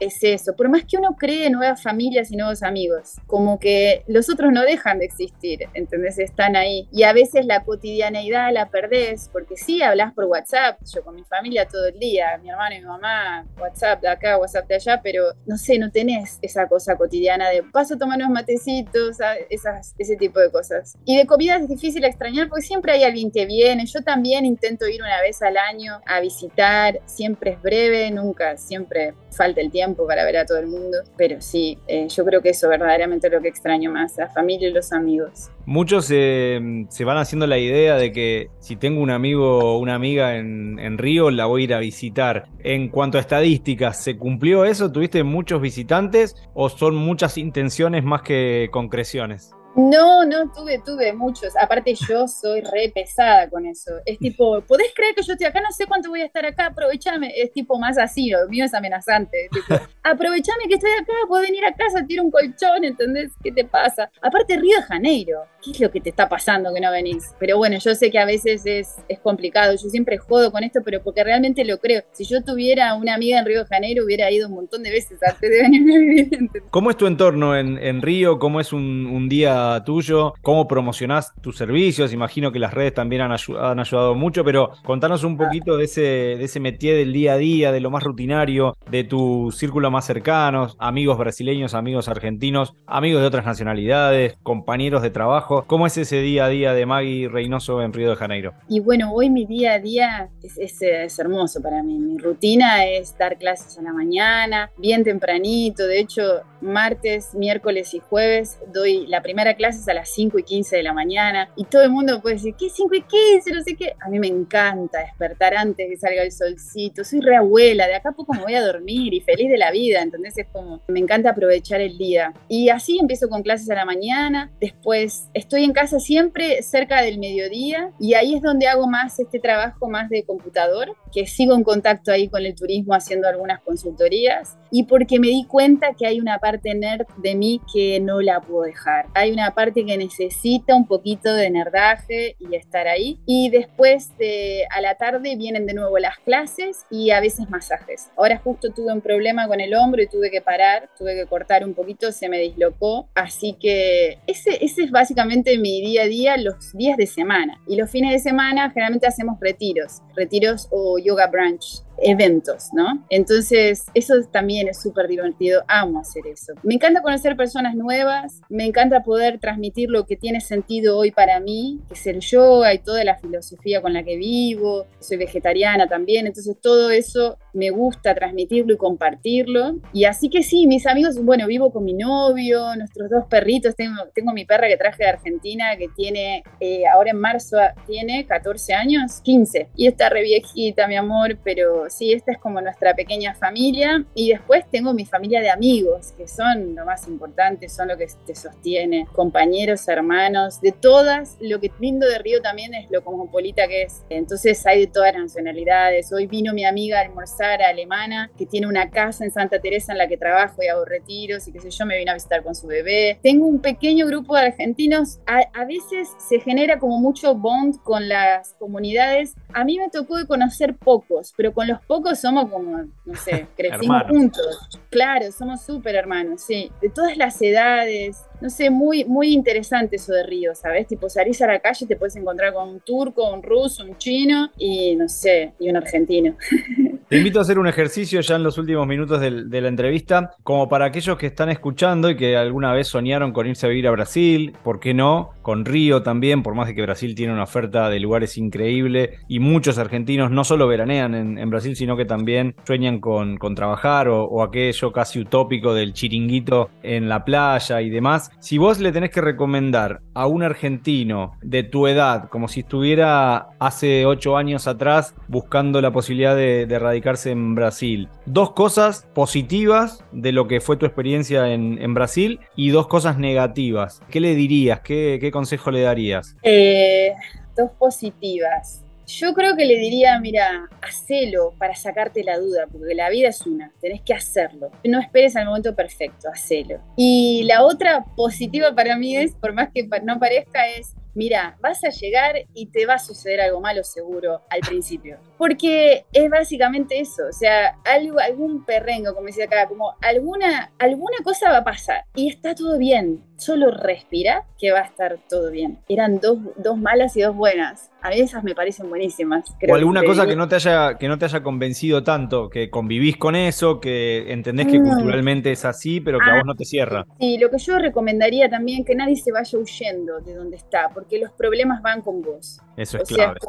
es 0.00 0.22
eso. 0.22 0.54
Por 0.54 0.68
más 0.68 0.84
que 0.84 0.96
uno 0.96 1.16
cree 1.18 1.50
nuevas 1.50 1.82
familias 1.82 2.30
y 2.30 2.36
nuevos 2.36 2.62
amigos, 2.62 3.16
como 3.26 3.58
que 3.58 4.04
los 4.06 4.30
otros 4.30 4.52
no 4.52 4.62
dejan 4.62 5.00
de 5.00 5.06
existir, 5.06 5.68
¿entendés? 5.74 6.18
Están 6.18 6.56
ahí. 6.56 6.88
Y 6.92 7.02
a 7.02 7.12
veces 7.12 7.46
la 7.46 7.64
cotidianeidad 7.64 8.52
la 8.52 8.68
perdés, 8.68 9.28
porque 9.32 9.56
sí, 9.56 9.82
hablas 9.82 10.14
por 10.14 10.24
WhatsApp, 10.24 10.78
yo 10.94 11.02
con 11.02 11.16
mi 11.16 11.24
familia 11.24 11.66
todo 11.66 11.86
el 11.86 11.98
día, 11.98 12.38
mi 12.38 12.50
hermano 12.50 12.76
y 12.76 12.78
mi 12.78 12.86
mamá, 12.86 13.46
WhatsApp 13.58 14.00
de 14.00 14.08
acá, 14.08 14.38
WhatsApp 14.38 14.68
de 14.68 14.76
allá, 14.76 15.00
pero 15.02 15.24
no 15.46 15.56
sé, 15.56 15.78
no 15.78 15.90
tenés 15.90 16.38
esa 16.42 16.68
cosa 16.68 16.96
cotidiana 16.96 17.48
de 17.50 17.62
paso 17.62 17.94
a 17.94 17.98
tomar 17.98 18.18
unos 18.18 18.30
matecitos, 18.30 19.18
esas, 19.50 19.94
ese 19.98 20.16
tipo 20.16 20.38
de 20.40 20.50
cosas. 20.50 20.96
Y 21.04 21.16
de 21.16 21.26
comida 21.26 21.56
es 21.56 21.68
difícil 21.68 22.04
extrañar 22.04 22.48
porque 22.48 22.64
siempre 22.64 22.92
hay 22.92 23.04
alguien 23.04 23.30
que 23.30 23.46
viene. 23.46 23.84
Yo 23.86 24.02
también 24.02 24.44
intento 24.44 24.86
ir 24.86 25.02
una 25.02 25.20
vez 25.20 25.42
al 25.42 25.56
año 25.56 26.00
a 26.06 26.20
visitar 26.20 27.00
siempre 27.16 27.52
es 27.52 27.62
breve, 27.62 28.10
nunca, 28.10 28.56
siempre 28.56 29.14
falta 29.30 29.60
el 29.60 29.70
tiempo 29.70 30.06
para 30.06 30.24
ver 30.24 30.36
a 30.38 30.46
todo 30.46 30.58
el 30.58 30.66
mundo, 30.66 30.98
pero 31.16 31.40
sí, 31.40 31.78
eh, 31.88 32.08
yo 32.08 32.24
creo 32.24 32.42
que 32.42 32.50
eso 32.50 32.68
verdaderamente 32.68 33.26
es 33.26 33.32
lo 33.32 33.40
que 33.40 33.48
extraño 33.48 33.90
más, 33.90 34.16
la 34.16 34.28
familia 34.28 34.68
y 34.68 34.72
los 34.72 34.92
amigos. 34.92 35.50
Muchos 35.64 36.08
eh, 36.12 36.84
se 36.88 37.04
van 37.04 37.18
haciendo 37.18 37.46
la 37.46 37.58
idea 37.58 37.96
de 37.96 38.12
que 38.12 38.50
si 38.60 38.76
tengo 38.76 39.00
un 39.00 39.10
amigo 39.10 39.58
o 39.58 39.78
una 39.78 39.94
amiga 39.94 40.36
en, 40.36 40.78
en, 40.78 40.98
Río, 40.98 41.30
la 41.30 41.46
voy 41.46 41.62
a 41.62 41.64
ir 41.64 41.74
a 41.74 41.78
visitar. 41.78 42.46
En 42.60 42.88
cuanto 42.88 43.18
a 43.18 43.20
estadísticas, 43.20 44.02
¿se 44.02 44.16
cumplió 44.16 44.64
eso? 44.64 44.92
¿Tuviste 44.92 45.24
muchos 45.24 45.60
visitantes 45.60 46.36
o 46.54 46.68
son 46.68 46.94
muchas 46.94 47.36
intenciones 47.38 48.04
más 48.04 48.22
que 48.22 48.68
concreciones? 48.70 49.56
No, 49.76 50.24
no, 50.24 50.50
tuve, 50.50 50.78
tuve 50.78 51.12
muchos. 51.12 51.54
Aparte 51.60 51.94
yo 51.94 52.26
soy 52.26 52.62
re 52.62 52.90
pesada 52.94 53.50
con 53.50 53.66
eso. 53.66 53.92
Es 54.06 54.18
tipo, 54.18 54.62
¿podés 54.62 54.90
creer 54.94 55.14
que 55.14 55.22
yo 55.22 55.34
estoy 55.34 55.46
acá? 55.46 55.60
No 55.60 55.70
sé 55.70 55.86
cuánto 55.86 56.08
voy 56.08 56.22
a 56.22 56.24
estar 56.24 56.46
acá, 56.46 56.66
aprovechame. 56.66 57.30
Es 57.36 57.52
tipo 57.52 57.78
más 57.78 57.98
así, 57.98 58.30
lo 58.30 58.48
mío 58.48 58.64
es 58.64 58.72
amenazante. 58.72 59.50
Tipo, 59.52 59.78
aprovechame 60.02 60.66
que 60.68 60.76
estoy 60.76 60.92
acá, 60.92 61.12
puedo 61.28 61.42
venir 61.42 61.62
a 61.66 61.74
casa, 61.74 62.06
tiro 62.06 62.22
un 62.22 62.30
colchón, 62.30 62.84
¿entendés? 62.84 63.32
¿Qué 63.42 63.52
te 63.52 63.64
pasa? 63.64 64.10
Aparte 64.22 64.56
Río 64.56 64.78
de 64.78 64.82
Janeiro, 64.84 65.44
¿qué 65.66 65.72
es 65.72 65.80
lo 65.80 65.90
que 65.90 66.00
te 66.00 66.10
está 66.10 66.28
pasando 66.28 66.72
que 66.72 66.80
no 66.80 66.90
venís? 66.90 67.34
Pero 67.38 67.58
bueno, 67.58 67.76
yo 67.78 67.94
sé 67.94 68.10
que 68.10 68.18
a 68.18 68.24
veces 68.24 68.62
es, 68.64 68.96
complicado. 69.22 69.72
Yo 69.72 69.88
siempre 69.88 70.18
jodo 70.18 70.52
con 70.52 70.62
esto, 70.62 70.80
pero 70.84 71.02
porque 71.02 71.24
realmente 71.24 71.64
lo 71.64 71.78
creo. 71.78 72.02
Si 72.12 72.24
yo 72.24 72.42
tuviera 72.44 72.94
una 72.94 73.14
amiga 73.14 73.38
en 73.38 73.46
Río 73.46 73.64
de 73.64 73.66
Janeiro, 73.66 74.04
hubiera 74.04 74.30
ido 74.30 74.48
un 74.48 74.54
montón 74.54 74.82
de 74.82 74.90
veces 74.90 75.18
antes 75.22 75.50
de 75.50 75.62
venir 75.62 75.82
a 75.82 75.98
vivir. 75.98 76.50
¿Cómo 76.70 76.90
es 76.90 76.96
tu 76.96 77.06
entorno 77.06 77.56
en, 77.56 78.02
Río? 78.02 78.38
¿Cómo 78.38 78.60
es 78.60 78.72
un, 78.72 79.06
un 79.06 79.28
día 79.28 79.82
tuyo, 79.84 80.34
cómo 80.42 80.68
promocionás 80.68 81.32
tus 81.40 81.56
servicios, 81.56 82.12
imagino 82.12 82.52
que 82.52 82.58
las 82.58 82.74
redes 82.74 82.94
también 82.94 83.22
han, 83.22 83.32
ayudado 83.32 84.14
mucho, 84.14 84.44
pero 84.44 84.72
contanos 84.84 85.24
un 85.24 85.36
poquito 85.36 85.76
de 85.76 85.84
ese, 85.84 86.00
de 86.00 86.44
ese 86.44 86.60
métier 86.60 86.96
del 86.96 87.12
día 87.12 87.34
a 87.34 87.36
día, 87.36 87.72
de 87.72 87.80
lo 87.80 87.90
más 87.90 88.02
rutinario, 88.02 88.76
de 88.90 89.04
tu 89.04 89.50
círculo 89.52 89.90
más 89.90 90.04
cercano, 90.04 90.68
amigos 90.78 91.18
brasileños, 91.18 91.74
amigos 91.74 92.08
argentinos, 92.08 92.74
amigos 92.86 93.22
de 93.22 93.28
otras 93.28 93.46
nacionalidades, 93.46 94.36
compañeros 94.42 95.02
de 95.02 95.10
trabajo, 95.10 95.55
¿cómo 95.64 95.86
es 95.86 95.96
ese 95.96 96.20
día 96.20 96.46
a 96.46 96.48
día 96.48 96.74
de 96.74 96.86
Maggie 96.86 97.28
Reynoso 97.28 97.82
en 97.82 97.92
Río 97.92 98.10
de 98.10 98.16
Janeiro? 98.16 98.54
Y 98.68 98.80
bueno, 98.80 99.12
hoy 99.12 99.30
mi 99.30 99.46
día 99.46 99.74
a 99.74 99.78
día 99.78 100.28
es, 100.42 101.18
hermoso 101.18 101.62
para 101.62 101.82
mí, 101.82 101.98
mi 101.98 102.18
rutina 102.18 102.86
es 102.86 103.16
dar 103.16 103.38
clases 103.38 103.78
a 103.78 103.82
la 103.82 103.92
mañana, 103.92 104.70
bien 104.76 105.04
tempranito, 105.04 105.86
de 105.86 106.00
hecho 106.00 106.42
martes, 106.60 107.34
miércoles 107.34 107.94
y 107.94 108.00
jueves 108.00 108.58
doy 108.72 109.06
la 109.06 109.22
primera 109.22 109.54
clase 109.54 109.90
a 109.90 109.94
las 109.94 110.10
5 110.10 110.38
y 110.38 110.42
15 110.42 110.76
de 110.76 110.82
la 110.82 110.92
mañana 110.92 111.48
y 111.56 111.64
todo 111.64 111.82
el 111.82 111.90
mundo 111.90 112.20
puede 112.20 112.36
decir, 112.36 112.54
¿qué 112.58 112.68
5 112.68 112.94
y 112.94 113.02
15? 113.02 113.52
No 113.52 113.62
sé 113.62 113.74
qué. 113.76 113.94
A 114.00 114.08
mí 114.08 114.18
me 114.18 114.26
encanta 114.26 115.00
despertar 115.00 115.54
antes 115.54 115.88
que 115.88 115.96
salga 115.96 116.22
el 116.22 116.32
solcito. 116.32 117.04
Soy 117.04 117.20
reabuela, 117.20 117.86
de 117.86 117.94
acá 117.94 118.10
a 118.10 118.12
poco 118.12 118.34
me 118.34 118.42
voy 118.42 118.54
a 118.54 118.64
dormir 118.64 119.14
y 119.14 119.20
feliz 119.20 119.50
de 119.50 119.58
la 119.58 119.70
vida. 119.70 120.02
Entonces 120.02 120.38
es 120.38 120.46
como, 120.52 120.80
me 120.88 121.00
encanta 121.00 121.30
aprovechar 121.30 121.80
el 121.80 121.98
día. 121.98 122.32
Y 122.48 122.68
así 122.68 122.98
empiezo 122.98 123.28
con 123.28 123.42
clases 123.42 123.70
a 123.70 123.74
la 123.74 123.84
mañana, 123.84 124.50
después 124.60 125.28
estoy 125.46 125.62
en 125.62 125.72
casa 125.72 126.00
siempre 126.00 126.60
cerca 126.64 127.02
del 127.02 127.20
mediodía 127.20 127.92
y 128.00 128.14
ahí 128.14 128.34
es 128.34 128.42
donde 128.42 128.66
hago 128.66 128.88
más 128.88 129.20
este 129.20 129.38
trabajo 129.38 129.88
más 129.88 130.10
de 130.10 130.24
computador, 130.24 130.96
que 131.12 131.24
sigo 131.26 131.54
en 131.54 131.62
contacto 131.62 132.10
ahí 132.10 132.28
con 132.28 132.44
el 132.44 132.56
turismo 132.56 132.94
haciendo 132.94 133.28
algunas 133.28 133.60
consultorías 133.60 134.58
y 134.72 134.82
porque 134.82 135.20
me 135.20 135.28
di 135.28 135.44
cuenta 135.44 135.94
que 135.96 136.04
hay 136.04 136.18
una 136.18 136.38
parte 136.38 136.74
nerd 136.74 137.06
de 137.18 137.36
mí 137.36 137.60
que 137.72 138.00
no 138.00 138.20
la 138.20 138.40
puedo 138.40 138.62
dejar. 138.62 139.06
Hay 139.14 139.30
una 139.30 139.54
parte 139.54 139.86
que 139.86 139.96
necesita 139.96 140.74
un 140.74 140.88
poquito 140.88 141.32
de 141.32 141.48
nerdaje 141.48 142.34
y 142.40 142.56
estar 142.56 142.88
ahí. 142.88 143.20
Y 143.24 143.48
después 143.50 144.18
de 144.18 144.66
a 144.70 144.80
la 144.80 144.96
tarde 144.96 145.36
vienen 145.36 145.66
de 145.66 145.74
nuevo 145.74 145.96
las 145.98 146.18
clases 146.18 146.84
y 146.90 147.10
a 147.10 147.20
veces 147.20 147.48
masajes. 147.48 148.08
Ahora 148.16 148.38
justo 148.42 148.72
tuve 148.72 148.92
un 148.92 149.00
problema 149.00 149.46
con 149.46 149.60
el 149.60 149.74
hombro 149.74 150.02
y 150.02 150.08
tuve 150.08 150.30
que 150.30 150.40
parar, 150.40 150.90
tuve 150.98 151.14
que 151.14 151.26
cortar 151.26 151.64
un 151.64 151.74
poquito, 151.74 152.10
se 152.10 152.28
me 152.28 152.38
dislocó. 152.38 153.08
Así 153.14 153.52
que 153.52 154.18
ese, 154.26 154.64
ese 154.64 154.82
es 154.82 154.90
básicamente 154.90 155.35
mi 155.58 155.80
día 155.80 156.02
a 156.02 156.06
día 156.06 156.36
los 156.36 156.72
días 156.72 156.96
de 156.96 157.06
semana. 157.06 157.60
Y 157.66 157.76
los 157.76 157.90
fines 157.90 158.12
de 158.12 158.18
semana 158.18 158.70
generalmente 158.70 159.06
hacemos 159.06 159.38
retiros, 159.40 160.02
retiros 160.14 160.68
o 160.70 160.98
yoga 160.98 161.26
brunch 161.28 161.85
eventos, 161.98 162.68
¿no? 162.72 163.04
Entonces, 163.10 163.86
eso 163.94 164.14
también 164.30 164.68
es 164.68 164.80
súper 164.80 165.08
divertido, 165.08 165.64
amo 165.68 166.00
hacer 166.00 166.26
eso. 166.26 166.52
Me 166.62 166.74
encanta 166.74 167.02
conocer 167.02 167.36
personas 167.36 167.74
nuevas, 167.74 168.40
me 168.48 168.64
encanta 168.64 169.02
poder 169.02 169.38
transmitir 169.38 169.90
lo 169.90 170.06
que 170.06 170.16
tiene 170.16 170.40
sentido 170.40 170.98
hoy 170.98 171.10
para 171.10 171.40
mí, 171.40 171.80
que 171.88 171.94
es 171.94 172.06
el 172.06 172.20
yoga 172.20 172.74
y 172.74 172.78
toda 172.78 173.04
la 173.04 173.16
filosofía 173.16 173.80
con 173.80 173.92
la 173.92 174.02
que 174.02 174.16
vivo, 174.16 174.86
soy 175.00 175.16
vegetariana 175.16 175.88
también, 175.88 176.26
entonces 176.26 176.56
todo 176.60 176.90
eso 176.90 177.38
me 177.52 177.70
gusta 177.70 178.14
transmitirlo 178.14 178.74
y 178.74 178.76
compartirlo. 178.76 179.76
Y 179.92 180.04
así 180.04 180.28
que 180.28 180.42
sí, 180.42 180.66
mis 180.66 180.86
amigos, 180.86 181.22
bueno, 181.22 181.46
vivo 181.46 181.72
con 181.72 181.84
mi 181.84 181.94
novio, 181.94 182.76
nuestros 182.76 183.10
dos 183.10 183.24
perritos, 183.28 183.74
tengo, 183.74 183.96
tengo 184.14 184.32
mi 184.32 184.44
perra 184.44 184.68
que 184.68 184.76
traje 184.76 185.04
de 185.04 185.10
Argentina, 185.10 185.76
que 185.76 185.88
tiene, 185.88 186.42
eh, 186.60 186.86
ahora 186.86 187.10
en 187.10 187.18
marzo 187.18 187.56
tiene 187.86 188.26
14 188.26 188.74
años, 188.74 189.20
15, 189.22 189.68
y 189.74 189.86
está 189.86 190.08
re 190.08 190.22
viejita, 190.22 190.86
mi 190.86 190.96
amor, 190.96 191.38
pero 191.42 191.85
sí, 191.90 192.12
esta 192.12 192.32
es 192.32 192.38
como 192.38 192.60
nuestra 192.60 192.94
pequeña 192.94 193.34
familia. 193.34 194.04
Y 194.14 194.30
después 194.30 194.64
tengo 194.70 194.92
mi 194.92 195.04
familia 195.04 195.40
de 195.40 195.50
amigos, 195.50 196.12
que 196.16 196.28
son 196.28 196.74
lo 196.74 196.84
más 196.84 197.06
importante, 197.08 197.68
son 197.68 197.88
lo 197.88 197.96
que 197.96 198.06
te 198.26 198.34
sostiene, 198.34 199.06
compañeros, 199.12 199.86
hermanos, 199.88 200.60
de 200.60 200.72
todas. 200.72 201.36
Lo 201.40 201.60
que 201.60 201.70
lindo 201.80 202.08
de 202.08 202.18
Río 202.18 202.40
también 202.40 202.74
es 202.74 202.90
lo 202.90 203.04
cosmopolita 203.04 203.68
que 203.68 203.82
es. 203.82 204.02
Entonces 204.08 204.64
hay 204.66 204.80
de 204.80 204.86
todas 204.86 205.12
las 205.12 205.22
nacionalidades. 205.22 206.12
Hoy 206.12 206.26
vino 206.26 206.52
mi 206.52 206.64
amiga 206.64 206.98
a 206.98 207.02
almorzar 207.02 207.62
alemana, 207.62 208.30
que 208.36 208.46
tiene 208.46 208.66
una 208.66 208.90
casa 208.90 209.24
en 209.24 209.30
Santa 209.30 209.60
Teresa 209.60 209.92
en 209.92 209.98
la 209.98 210.08
que 210.08 210.16
trabajo 210.16 210.62
y 210.62 210.68
hago 210.68 210.84
retiros 210.84 211.46
y 211.46 211.52
qué 211.52 211.60
sé 211.60 211.70
yo, 211.70 211.86
me 211.86 211.98
vino 211.98 212.10
a 212.10 212.14
visitar 212.14 212.42
con 212.42 212.54
su 212.54 212.66
bebé. 212.66 213.18
Tengo 213.22 213.46
un 213.46 213.60
pequeño 213.60 214.06
grupo 214.06 214.34
de 214.34 214.42
argentinos. 214.46 215.18
A, 215.26 215.40
a 215.54 215.64
veces 215.64 216.08
se 216.18 216.40
genera 216.40 216.78
como 216.78 216.98
mucho 216.98 217.34
bond 217.34 217.82
con 217.82 218.08
las 218.08 218.54
comunidades. 218.54 219.34
A 219.52 219.64
mí 219.64 219.78
me 219.78 219.88
tocó 219.90 220.16
de 220.16 220.26
conocer 220.26 220.76
pocos, 220.76 221.32
pero 221.36 221.52
con 221.52 221.68
los 221.68 221.75
pocos 221.82 222.18
somos 222.18 222.50
como, 222.50 222.84
no 223.04 223.14
sé, 223.16 223.46
crecimos 223.56 224.02
juntos. 224.08 224.68
Claro, 224.90 225.30
somos 225.32 225.62
súper 225.62 225.94
hermanos, 225.94 226.42
sí. 226.42 226.70
De 226.80 226.88
todas 226.88 227.16
las 227.16 227.40
edades, 227.42 228.18
no 228.40 228.50
sé, 228.50 228.70
muy, 228.70 229.04
muy 229.04 229.32
interesante 229.32 229.96
eso 229.96 230.12
de 230.12 230.22
Río, 230.22 230.54
¿sabes? 230.54 230.86
Tipo, 230.86 231.08
salís 231.08 231.40
a 231.42 231.46
la 231.46 231.60
calle 231.60 231.84
y 231.84 231.88
te 231.88 231.96
puedes 231.96 232.16
encontrar 232.16 232.52
con 232.52 232.68
un 232.68 232.80
turco, 232.80 233.32
un 233.32 233.42
ruso, 233.42 233.84
un 233.84 233.96
chino 233.98 234.50
y, 234.56 234.96
no 234.96 235.08
sé, 235.08 235.54
y 235.58 235.70
un 235.70 235.76
argentino. 235.76 236.36
Te 237.08 237.18
invito 237.18 237.38
a 237.38 237.42
hacer 237.42 237.60
un 237.60 237.68
ejercicio 237.68 238.20
ya 238.20 238.34
en 238.34 238.42
los 238.42 238.58
últimos 238.58 238.84
minutos 238.84 239.20
de 239.20 239.60
la 239.60 239.68
entrevista, 239.68 240.32
como 240.42 240.68
para 240.68 240.86
aquellos 240.86 241.16
que 241.16 241.26
están 241.26 241.50
escuchando 241.50 242.10
y 242.10 242.16
que 242.16 242.36
alguna 242.36 242.72
vez 242.72 242.88
soñaron 242.88 243.32
con 243.32 243.46
irse 243.46 243.64
a 243.64 243.68
vivir 243.68 243.86
a 243.86 243.92
Brasil, 243.92 244.56
¿por 244.64 244.80
qué 244.80 244.92
no? 244.92 245.30
Con 245.40 245.64
Río 245.64 246.02
también, 246.02 246.42
por 246.42 246.56
más 246.56 246.66
de 246.66 246.74
que 246.74 246.82
Brasil 246.82 247.14
tiene 247.14 247.32
una 247.32 247.44
oferta 247.44 247.88
de 247.90 248.00
lugares 248.00 248.36
increíble 248.36 249.20
y 249.28 249.38
muchos 249.38 249.78
argentinos 249.78 250.32
no 250.32 250.42
solo 250.42 250.66
veranean 250.66 251.14
en, 251.14 251.48
Brasil, 251.48 251.76
sino 251.76 251.96
que 251.96 252.06
también 252.06 252.56
sueñan 252.66 252.98
con, 252.98 253.38
trabajar 253.54 254.08
o, 254.08 254.24
o 254.24 254.42
aquello 254.42 254.90
casi 254.90 255.20
utópico 255.20 255.74
del 255.74 255.92
chiringuito 255.92 256.70
en 256.82 257.08
la 257.08 257.24
playa 257.24 257.82
y 257.82 257.88
demás. 257.88 258.32
Si 258.40 258.58
vos 258.58 258.80
le 258.80 258.90
tenés 258.90 259.10
que 259.10 259.20
recomendar 259.20 260.00
a 260.12 260.26
un 260.26 260.42
argentino 260.42 261.34
de 261.40 261.62
tu 261.62 261.86
edad, 261.86 262.28
como 262.30 262.48
si 262.48 262.60
estuviera 262.60 263.50
hace 263.60 264.06
ocho 264.06 264.36
años 264.36 264.66
atrás 264.66 265.14
buscando 265.28 265.80
la 265.80 265.92
posibilidad 265.92 266.34
de, 266.34 266.66
de 266.66 266.95
radicarse 266.96 267.30
en 267.30 267.54
Brasil, 267.54 268.08
dos 268.24 268.52
cosas 268.52 269.06
positivas 269.14 270.02
de 270.12 270.32
lo 270.32 270.48
que 270.48 270.60
fue 270.60 270.78
tu 270.78 270.86
experiencia 270.86 271.52
en, 271.52 271.78
en 271.80 271.92
Brasil 271.92 272.40
y 272.56 272.70
dos 272.70 272.86
cosas 272.86 273.18
negativas. 273.18 274.00
¿Qué 274.10 274.18
le 274.18 274.34
dirías? 274.34 274.80
¿Qué, 274.80 275.18
qué 275.20 275.30
consejo 275.30 275.70
le 275.70 275.82
darías? 275.82 276.36
Eh, 276.42 277.12
dos 277.54 277.70
positivas. 277.78 278.82
Yo 279.06 279.34
creo 279.34 279.54
que 279.56 279.66
le 279.66 279.76
diría, 279.76 280.18
mira, 280.18 280.68
hacelo 280.80 281.52
para 281.58 281.76
sacarte 281.76 282.24
la 282.24 282.38
duda, 282.38 282.64
porque 282.72 282.94
la 282.94 283.08
vida 283.08 283.28
es 283.28 283.46
una, 283.46 283.70
tenés 283.80 284.00
que 284.00 284.14
hacerlo. 284.14 284.70
No 284.82 284.98
esperes 284.98 285.36
al 285.36 285.46
momento 285.46 285.76
perfecto, 285.76 286.28
hacelo. 286.32 286.80
Y 286.96 287.44
la 287.44 287.62
otra 287.62 288.04
positiva 288.16 288.74
para 288.74 288.96
mí 288.96 289.16
es, 289.16 289.34
por 289.34 289.52
más 289.52 289.68
que 289.72 289.88
no 290.02 290.18
parezca, 290.18 290.66
es 290.66 290.94
mira, 291.16 291.56
vas 291.60 291.82
a 291.82 291.88
llegar 291.88 292.36
y 292.54 292.66
te 292.66 292.86
va 292.86 292.94
a 292.94 292.98
suceder 292.98 293.40
algo 293.40 293.60
malo 293.60 293.82
seguro 293.82 294.42
al 294.50 294.60
principio. 294.60 295.18
Porque 295.38 296.04
es 296.12 296.30
básicamente 296.30 297.00
eso, 297.00 297.22
o 297.28 297.32
sea, 297.32 297.78
algo, 297.84 298.20
algún 298.20 298.64
perrengo, 298.64 299.14
como 299.14 299.26
decía 299.26 299.46
acá, 299.46 299.66
como 299.66 299.94
alguna, 300.02 300.72
alguna 300.78 301.16
cosa 301.24 301.50
va 301.50 301.58
a 301.58 301.64
pasar 301.64 302.04
y 302.14 302.28
está 302.28 302.54
todo 302.54 302.78
bien. 302.78 303.24
Solo 303.36 303.70
respira 303.70 304.46
que 304.58 304.72
va 304.72 304.80
a 304.80 304.84
estar 304.84 305.18
todo 305.28 305.50
bien. 305.50 305.78
Eran 305.88 306.20
dos, 306.20 306.38
dos 306.56 306.78
malas 306.78 307.16
y 307.16 307.22
dos 307.22 307.36
buenas. 307.36 307.90
A 308.02 308.10
mí 308.10 308.20
esas 308.20 308.44
me 308.44 308.54
parecen 308.54 308.88
buenísimas. 308.88 309.52
o 309.68 309.74
alguna 309.74 310.04
cosa 310.04 310.26
que 310.26 310.36
no, 310.36 310.46
te 310.46 310.56
haya, 310.56 310.96
que 310.96 311.08
no 311.08 311.18
te 311.18 311.24
haya 311.24 311.42
convencido 311.42 312.04
tanto, 312.04 312.48
que 312.48 312.70
convivís 312.70 313.16
con 313.16 313.34
eso, 313.34 313.80
que 313.80 314.32
entendés 314.32 314.68
que 314.68 314.78
mm. 314.78 314.84
culturalmente 314.84 315.50
es 315.50 315.64
así, 315.64 316.00
pero 316.00 316.18
que 316.18 316.30
a 316.30 316.34
ah, 316.34 316.36
vos 316.36 316.46
no 316.46 316.54
te 316.54 316.64
cierra. 316.64 317.04
Sí, 317.18 317.38
lo 317.38 317.50
que 317.50 317.58
yo 317.58 317.78
recomendaría 317.78 318.48
también 318.48 318.84
que 318.84 318.94
nadie 318.94 319.16
se 319.16 319.32
vaya 319.32 319.58
huyendo 319.58 320.20
de 320.20 320.34
donde 320.34 320.56
está, 320.56 320.90
porque 320.94 321.18
los 321.18 321.32
problemas 321.32 321.82
van 321.82 322.02
con 322.02 322.22
vos. 322.22 322.60
Eso 322.76 322.98
es 322.98 323.08
clave. 323.08 323.40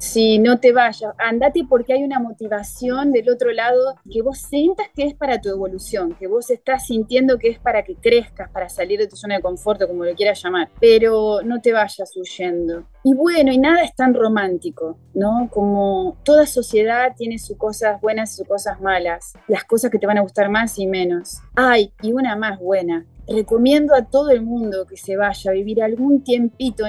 Si 0.00 0.38
no 0.38 0.58
te 0.58 0.72
vayas, 0.72 1.12
andate 1.18 1.64
porque 1.68 1.92
hay 1.92 2.02
una 2.02 2.18
motivación 2.18 3.12
del 3.12 3.28
otro 3.28 3.52
lado 3.52 3.96
que 4.10 4.22
vos 4.22 4.38
sientas 4.38 4.86
que 4.96 5.04
es 5.04 5.14
para 5.14 5.42
tu 5.42 5.50
evolución, 5.50 6.16
que 6.18 6.26
vos 6.26 6.50
estás 6.50 6.86
sintiendo 6.86 7.38
que 7.38 7.50
es 7.50 7.58
para 7.58 7.84
que 7.84 7.96
crezcas, 7.96 8.50
para 8.50 8.70
salir 8.70 8.98
de 8.98 9.06
tu 9.06 9.16
zona 9.16 9.36
de 9.36 9.42
confort, 9.42 9.86
como 9.86 10.06
lo 10.06 10.14
quieras 10.14 10.42
llamar, 10.42 10.70
pero 10.80 11.42
no 11.42 11.60
te 11.60 11.74
vayas 11.74 12.16
huyendo. 12.16 12.84
Y 13.04 13.12
bueno, 13.14 13.52
y 13.52 13.58
nada 13.58 13.82
es 13.82 13.94
tan 13.94 14.14
romántico, 14.14 14.96
¿no? 15.12 15.48
Como 15.50 16.16
toda 16.24 16.46
sociedad 16.46 17.12
tiene 17.14 17.38
sus 17.38 17.58
cosas 17.58 18.00
buenas 18.00 18.32
y 18.32 18.36
sus 18.36 18.48
cosas 18.48 18.80
malas, 18.80 19.34
las 19.48 19.64
cosas 19.64 19.90
que 19.90 19.98
te 19.98 20.06
van 20.06 20.16
a 20.16 20.22
gustar 20.22 20.48
más 20.48 20.78
y 20.78 20.86
menos. 20.86 21.40
Ay, 21.54 21.92
y 22.00 22.12
una 22.12 22.36
más 22.36 22.58
buena, 22.58 23.04
recomiendo 23.30 23.94
a 23.94 24.04
todo 24.04 24.30
el 24.30 24.42
mundo 24.42 24.86
que 24.86 24.96
se 24.96 25.16
vaya 25.16 25.50
a 25.50 25.54
vivir 25.54 25.82
algún 25.82 26.22
tiempito, 26.22 26.84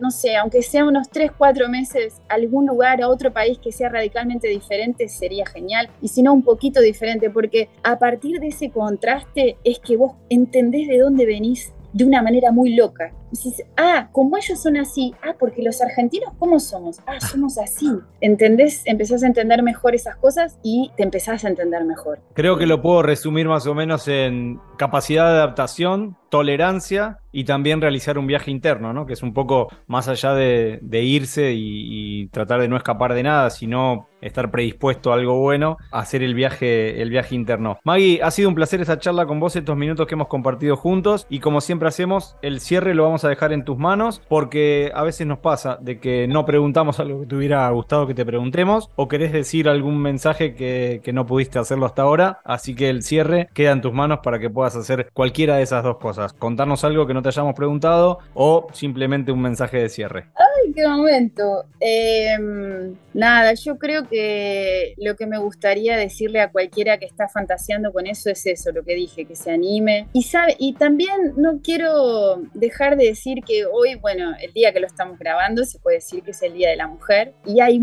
no 0.00 0.10
sé, 0.10 0.36
aunque 0.36 0.62
sea 0.62 0.84
unos 0.84 1.08
3, 1.10 1.32
4 1.36 1.68
meses, 1.68 2.20
a 2.28 2.34
algún 2.34 2.66
lugar, 2.66 3.02
a 3.02 3.08
otro 3.08 3.32
país 3.32 3.58
que 3.58 3.72
sea 3.72 3.88
radicalmente 3.88 4.48
diferente, 4.48 5.08
sería 5.08 5.44
genial. 5.46 5.90
Y 6.00 6.08
si 6.08 6.22
no, 6.22 6.32
un 6.32 6.42
poquito 6.42 6.80
diferente, 6.80 7.30
porque 7.30 7.68
a 7.82 7.98
partir 7.98 8.40
de 8.40 8.48
ese 8.48 8.70
contraste 8.70 9.58
es 9.64 9.78
que 9.80 9.96
vos 9.96 10.12
entendés 10.28 10.88
de 10.88 10.98
dónde 10.98 11.26
venís 11.26 11.72
de 11.92 12.04
una 12.04 12.22
manera 12.22 12.52
muy 12.52 12.74
loca. 12.74 13.12
Dices, 13.30 13.62
ah, 13.76 14.08
como 14.12 14.36
ellos 14.36 14.60
son 14.60 14.76
así, 14.76 15.14
ah, 15.22 15.34
porque 15.38 15.62
los 15.62 15.80
argentinos, 15.82 16.32
¿cómo 16.38 16.58
somos? 16.60 17.00
Ah, 17.06 17.20
somos 17.20 17.58
así. 17.58 17.90
¿Entendés? 18.20 18.82
Empezás 18.86 19.22
a 19.22 19.26
entender 19.26 19.62
mejor 19.62 19.94
esas 19.94 20.16
cosas 20.16 20.58
y 20.62 20.90
te 20.96 21.02
empezás 21.02 21.44
a 21.44 21.48
entender 21.48 21.84
mejor. 21.84 22.20
Creo 22.34 22.56
que 22.58 22.66
lo 22.66 22.82
puedo 22.82 23.02
resumir 23.02 23.48
más 23.48 23.66
o 23.66 23.74
menos 23.74 24.08
en 24.08 24.60
capacidad 24.76 25.26
de 25.26 25.38
adaptación, 25.38 26.16
tolerancia 26.30 27.18
y 27.32 27.44
también 27.44 27.80
realizar 27.80 28.18
un 28.18 28.26
viaje 28.26 28.50
interno, 28.50 28.92
¿no? 28.92 29.06
Que 29.06 29.12
es 29.12 29.22
un 29.22 29.32
poco 29.32 29.68
más 29.86 30.08
allá 30.08 30.34
de, 30.34 30.80
irse 31.02 31.52
y, 31.54 32.26
tratar 32.28 32.60
de 32.60 32.68
no 32.68 32.76
escapar 32.76 33.14
de 33.14 33.22
nada, 33.22 33.50
sino 33.50 34.08
estar 34.20 34.50
predispuesto 34.50 35.12
a 35.12 35.14
algo 35.14 35.38
bueno, 35.38 35.76
hacer 35.92 36.22
el 36.22 36.34
viaje, 36.34 37.00
el 37.00 37.10
viaje 37.10 37.34
interno. 37.34 37.78
Maggie, 37.84 38.20
ha 38.22 38.30
sido 38.30 38.48
un 38.48 38.54
placer 38.54 38.80
esta 38.80 38.98
charla 38.98 39.26
con 39.26 39.38
vos, 39.38 39.54
estos 39.54 39.76
minutos 39.76 40.06
que 40.06 40.14
hemos 40.14 40.28
compartido 40.28 40.76
juntos 40.76 41.26
y 41.30 41.38
como 41.40 41.60
siempre 41.60 41.88
hacemos, 41.88 42.36
el 42.42 42.60
cierre 42.60 42.94
lo 42.94 43.04
vamos 43.04 43.17
a 43.24 43.28
dejar 43.28 43.52
en 43.52 43.64
tus 43.64 43.78
manos 43.78 44.20
porque 44.28 44.90
a 44.94 45.02
veces 45.02 45.26
nos 45.26 45.38
pasa 45.38 45.78
de 45.80 45.98
que 45.98 46.26
no 46.28 46.44
preguntamos 46.44 47.00
algo 47.00 47.20
que 47.20 47.26
te 47.26 47.36
hubiera 47.36 47.68
gustado 47.70 48.06
que 48.06 48.14
te 48.14 48.24
preguntemos 48.24 48.90
o 48.96 49.08
querés 49.08 49.32
decir 49.32 49.68
algún 49.68 50.00
mensaje 50.00 50.54
que, 50.54 51.00
que 51.02 51.12
no 51.12 51.26
pudiste 51.26 51.58
hacerlo 51.58 51.86
hasta 51.86 52.02
ahora. 52.02 52.40
Así 52.44 52.74
que 52.74 52.88
el 52.88 53.02
cierre 53.02 53.48
queda 53.54 53.72
en 53.72 53.80
tus 53.80 53.92
manos 53.92 54.20
para 54.22 54.38
que 54.38 54.50
puedas 54.50 54.76
hacer 54.76 55.10
cualquiera 55.12 55.56
de 55.56 55.62
esas 55.62 55.82
dos 55.82 55.98
cosas. 55.98 56.32
Contarnos 56.32 56.84
algo 56.84 57.06
que 57.06 57.14
no 57.14 57.22
te 57.22 57.28
hayamos 57.28 57.54
preguntado 57.54 58.18
o 58.34 58.68
simplemente 58.72 59.32
un 59.32 59.40
mensaje 59.40 59.78
de 59.78 59.88
cierre. 59.88 60.26
Qué 60.74 60.86
momento. 60.86 61.64
Em, 61.80 62.96
nada, 63.14 63.54
yo 63.54 63.78
creo 63.78 64.08
que 64.08 64.94
lo 64.98 65.16
que 65.16 65.26
me 65.26 65.38
gustaría 65.38 65.96
decirle 65.96 66.40
a 66.40 66.50
cualquiera 66.50 66.98
que 66.98 67.06
está 67.06 67.28
fantaseando 67.28 67.92
con 67.92 68.06
eso 68.06 68.30
es 68.30 68.46
eso, 68.46 68.72
lo 68.72 68.84
que 68.84 68.94
dije, 68.94 69.24
que 69.24 69.36
se 69.36 69.50
anime. 69.50 70.08
Y, 70.12 70.22
sabe, 70.22 70.56
y 70.58 70.74
también 70.74 71.34
no 71.36 71.60
quiero 71.62 72.42
dejar 72.54 72.96
de 72.96 73.06
decir 73.06 73.42
que 73.44 73.66
hoy, 73.66 73.96
bueno, 73.96 74.32
el 74.40 74.52
día 74.52 74.72
que 74.72 74.80
lo 74.80 74.86
estamos 74.86 75.18
grabando, 75.18 75.64
se 75.64 75.78
puede 75.78 75.96
decir 75.96 76.22
que 76.22 76.32
es 76.32 76.42
el 76.42 76.54
Día 76.54 76.70
de 76.70 76.76
la 76.76 76.86
Mujer. 76.86 77.34
Y 77.46 77.60
hay 77.60 77.80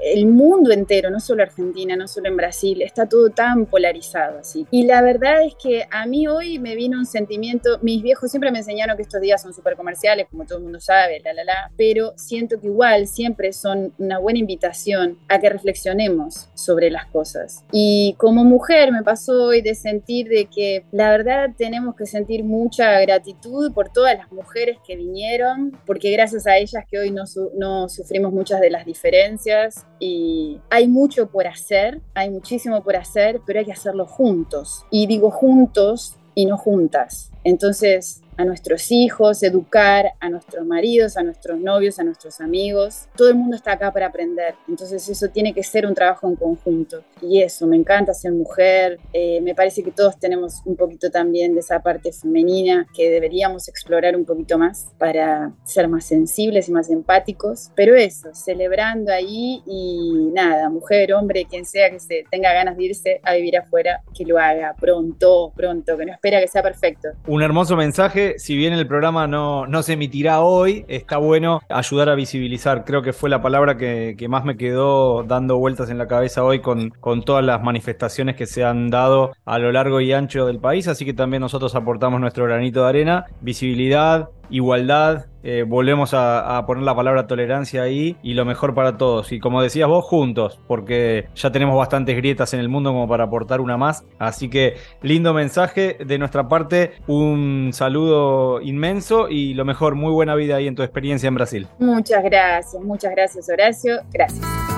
el 0.00 0.26
mundo 0.26 0.72
entero, 0.72 1.10
no 1.10 1.20
solo 1.20 1.42
Argentina, 1.42 1.96
no 1.96 2.08
solo 2.08 2.28
en 2.28 2.36
Brasil, 2.36 2.82
está 2.82 3.06
todo 3.06 3.30
tan 3.30 3.66
polarizado 3.66 4.38
así. 4.38 4.66
Y 4.70 4.84
la 4.84 5.02
verdad 5.02 5.44
es 5.44 5.54
que 5.62 5.86
a 5.90 6.06
mí 6.06 6.26
hoy 6.26 6.58
me 6.58 6.74
vino 6.74 6.98
un 6.98 7.06
sentimiento, 7.06 7.78
mis 7.82 8.02
viejos 8.02 8.30
siempre 8.30 8.50
me 8.50 8.58
enseñaron 8.58 8.96
que 8.96 9.02
estos 9.02 9.20
días 9.20 9.42
son 9.42 9.52
súper 9.52 9.76
comerciales, 9.76 10.26
como 10.30 10.44
todo 10.44 10.58
el 10.58 10.64
mundo 10.64 10.80
sabe, 10.80 11.20
la, 11.24 11.32
la, 11.32 11.44
la, 11.44 11.70
pero 11.76 11.97
siento 12.16 12.60
que 12.60 12.66
igual 12.66 13.06
siempre 13.06 13.52
son 13.52 13.92
una 13.98 14.18
buena 14.18 14.38
invitación 14.38 15.18
a 15.28 15.38
que 15.38 15.50
reflexionemos 15.50 16.48
sobre 16.54 16.90
las 16.90 17.06
cosas. 17.06 17.64
Y 17.72 18.14
como 18.18 18.44
mujer 18.44 18.92
me 18.92 19.02
pasó 19.02 19.44
hoy 19.44 19.62
de 19.62 19.74
sentir 19.74 20.28
de 20.28 20.46
que 20.46 20.84
la 20.92 21.10
verdad 21.10 21.50
tenemos 21.56 21.94
que 21.94 22.06
sentir 22.06 22.44
mucha 22.44 23.00
gratitud 23.00 23.72
por 23.72 23.90
todas 23.90 24.16
las 24.16 24.30
mujeres 24.32 24.78
que 24.86 24.96
vinieron, 24.96 25.78
porque 25.86 26.10
gracias 26.12 26.46
a 26.46 26.56
ellas 26.56 26.84
que 26.90 26.98
hoy 26.98 27.10
no, 27.10 27.24
no 27.56 27.88
sufrimos 27.88 28.32
muchas 28.32 28.60
de 28.60 28.70
las 28.70 28.84
diferencias 28.84 29.86
y 29.98 30.60
hay 30.70 30.88
mucho 30.88 31.28
por 31.28 31.46
hacer, 31.46 32.00
hay 32.14 32.30
muchísimo 32.30 32.82
por 32.82 32.96
hacer, 32.96 33.40
pero 33.46 33.60
hay 33.60 33.64
que 33.64 33.72
hacerlo 33.72 34.06
juntos. 34.06 34.84
Y 34.90 35.06
digo 35.06 35.30
juntos 35.30 36.16
y 36.34 36.46
no 36.46 36.56
juntas. 36.56 37.32
Entonces, 37.44 38.22
a 38.38 38.44
nuestros 38.44 38.90
hijos, 38.92 39.42
educar 39.42 40.12
a 40.20 40.30
nuestros 40.30 40.64
maridos, 40.64 41.16
a 41.16 41.24
nuestros 41.24 41.58
novios, 41.58 41.98
a 41.98 42.04
nuestros 42.04 42.40
amigos. 42.40 43.08
Todo 43.16 43.28
el 43.28 43.34
mundo 43.34 43.56
está 43.56 43.72
acá 43.72 43.92
para 43.92 44.06
aprender. 44.06 44.54
Entonces 44.68 45.06
eso 45.08 45.28
tiene 45.28 45.52
que 45.52 45.64
ser 45.64 45.84
un 45.84 45.94
trabajo 45.94 46.28
en 46.28 46.36
conjunto. 46.36 47.02
Y 47.20 47.42
eso, 47.42 47.66
me 47.66 47.76
encanta 47.76 48.14
ser 48.14 48.32
mujer. 48.32 49.00
Eh, 49.12 49.40
me 49.40 49.56
parece 49.56 49.82
que 49.82 49.90
todos 49.90 50.18
tenemos 50.20 50.62
un 50.64 50.76
poquito 50.76 51.10
también 51.10 51.52
de 51.52 51.60
esa 51.60 51.82
parte 51.82 52.12
femenina 52.12 52.86
que 52.94 53.10
deberíamos 53.10 53.66
explorar 53.68 54.14
un 54.14 54.24
poquito 54.24 54.56
más 54.56 54.86
para 54.98 55.52
ser 55.64 55.88
más 55.88 56.04
sensibles 56.04 56.68
y 56.68 56.72
más 56.72 56.90
empáticos. 56.90 57.72
Pero 57.74 57.96
eso, 57.96 58.32
celebrando 58.34 59.12
ahí 59.12 59.64
y 59.66 60.30
nada, 60.32 60.68
mujer, 60.68 61.12
hombre, 61.12 61.44
quien 61.50 61.66
sea 61.66 61.90
que 61.90 61.98
se 61.98 62.24
tenga 62.30 62.52
ganas 62.52 62.76
de 62.76 62.84
irse 62.84 63.20
a 63.24 63.34
vivir 63.34 63.58
afuera, 63.58 64.00
que 64.16 64.24
lo 64.24 64.38
haga 64.38 64.76
pronto, 64.80 65.52
pronto, 65.56 65.96
que 65.96 66.06
no 66.06 66.12
espera 66.12 66.40
que 66.40 66.46
sea 66.46 66.62
perfecto. 66.62 67.08
Un 67.28 67.42
hermoso 67.42 67.76
mensaje 67.76 68.38
si 68.38 68.56
bien 68.56 68.72
el 68.72 68.86
programa 68.86 69.26
no, 69.26 69.66
no 69.66 69.82
se 69.82 69.92
emitirá 69.92 70.40
hoy, 70.40 70.86
está 70.88 71.18
bueno 71.18 71.60
ayudar 71.68 72.08
a 72.08 72.14
visibilizar. 72.14 72.86
Creo 72.86 73.02
que 73.02 73.12
fue 73.12 73.28
la 73.28 73.42
palabra 73.42 73.76
que, 73.76 74.16
más 74.30 74.46
me 74.46 74.56
quedó 74.56 75.24
dando 75.24 75.58
vueltas 75.58 75.90
en 75.90 75.98
la 75.98 76.08
cabeza 76.08 76.42
hoy 76.42 76.60
con, 76.60 76.88
con 76.88 77.22
todas 77.22 77.44
las 77.44 77.62
manifestaciones 77.62 78.34
que 78.34 78.46
se 78.46 78.64
han 78.64 78.88
dado 78.88 79.32
a 79.44 79.58
lo 79.58 79.72
largo 79.72 80.00
y 80.00 80.10
ancho 80.14 80.46
del 80.46 80.58
país. 80.58 80.88
Así 80.88 81.04
que 81.04 81.12
también 81.12 81.42
nosotros 81.42 81.74
aportamos 81.74 82.18
nuestro 82.18 82.46
granito 82.46 82.84
de 82.84 82.88
arena, 82.88 83.26
visibilidad, 83.42 84.30
igualdad, 84.50 85.26
eh, 85.42 85.64
volvemos 85.66 86.10
a, 86.14 86.62
poner 86.66 86.84
la 86.84 86.94
palabra 86.94 87.26
tolerancia 87.26 87.82
ahí 87.82 88.16
y 88.22 88.34
lo 88.34 88.44
mejor 88.44 88.74
para 88.74 88.96
todos. 88.96 89.32
Y 89.32 89.40
como 89.40 89.62
decías 89.62 89.88
vos, 89.88 90.04
juntos, 90.04 90.60
porque 90.66 91.28
ya 91.34 91.50
tenemos 91.50 91.76
bastantes 91.76 92.16
grietas 92.16 92.52
en 92.54 92.60
el 92.60 92.68
mundo 92.68 92.90
como 92.90 93.08
para 93.08 93.24
aportar 93.24 93.60
una 93.60 93.76
más. 93.76 94.04
Así 94.18 94.48
que 94.50 94.76
lindo 95.02 95.32
mensaje 95.32 95.98
de 96.04 96.18
nuestra 96.18 96.48
parte, 96.48 96.92
un 97.06 97.70
saludo 97.72 98.60
inmenso 98.60 99.28
y 99.28 99.54
lo 99.54 99.64
mejor, 99.64 99.94
muy 99.94 100.12
buena 100.12 100.34
vida 100.34 100.56
ahí 100.56 100.66
en 100.66 100.74
tu 100.74 100.82
experiencia 100.82 101.28
en 101.28 101.34
Brasil. 101.34 101.66
Muchas 101.78 102.22
gracias, 102.22 102.82
muchas 102.82 103.12
gracias 103.12 103.48
Horacio, 103.48 104.00
gracias. 104.12 104.77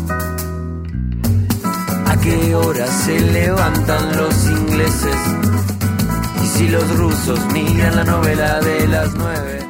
qué 2.21 2.55
hora 2.55 2.87
se 2.87 3.19
levantan 3.19 4.17
los 4.17 4.45
ingleses 4.45 5.15
y 6.43 6.47
si 6.47 6.67
los 6.67 6.97
rusos 6.97 7.39
miran 7.53 7.95
la 7.95 8.03
novela 8.03 8.59
de 8.59 8.87
las 8.87 9.13
nueve. 9.15 9.60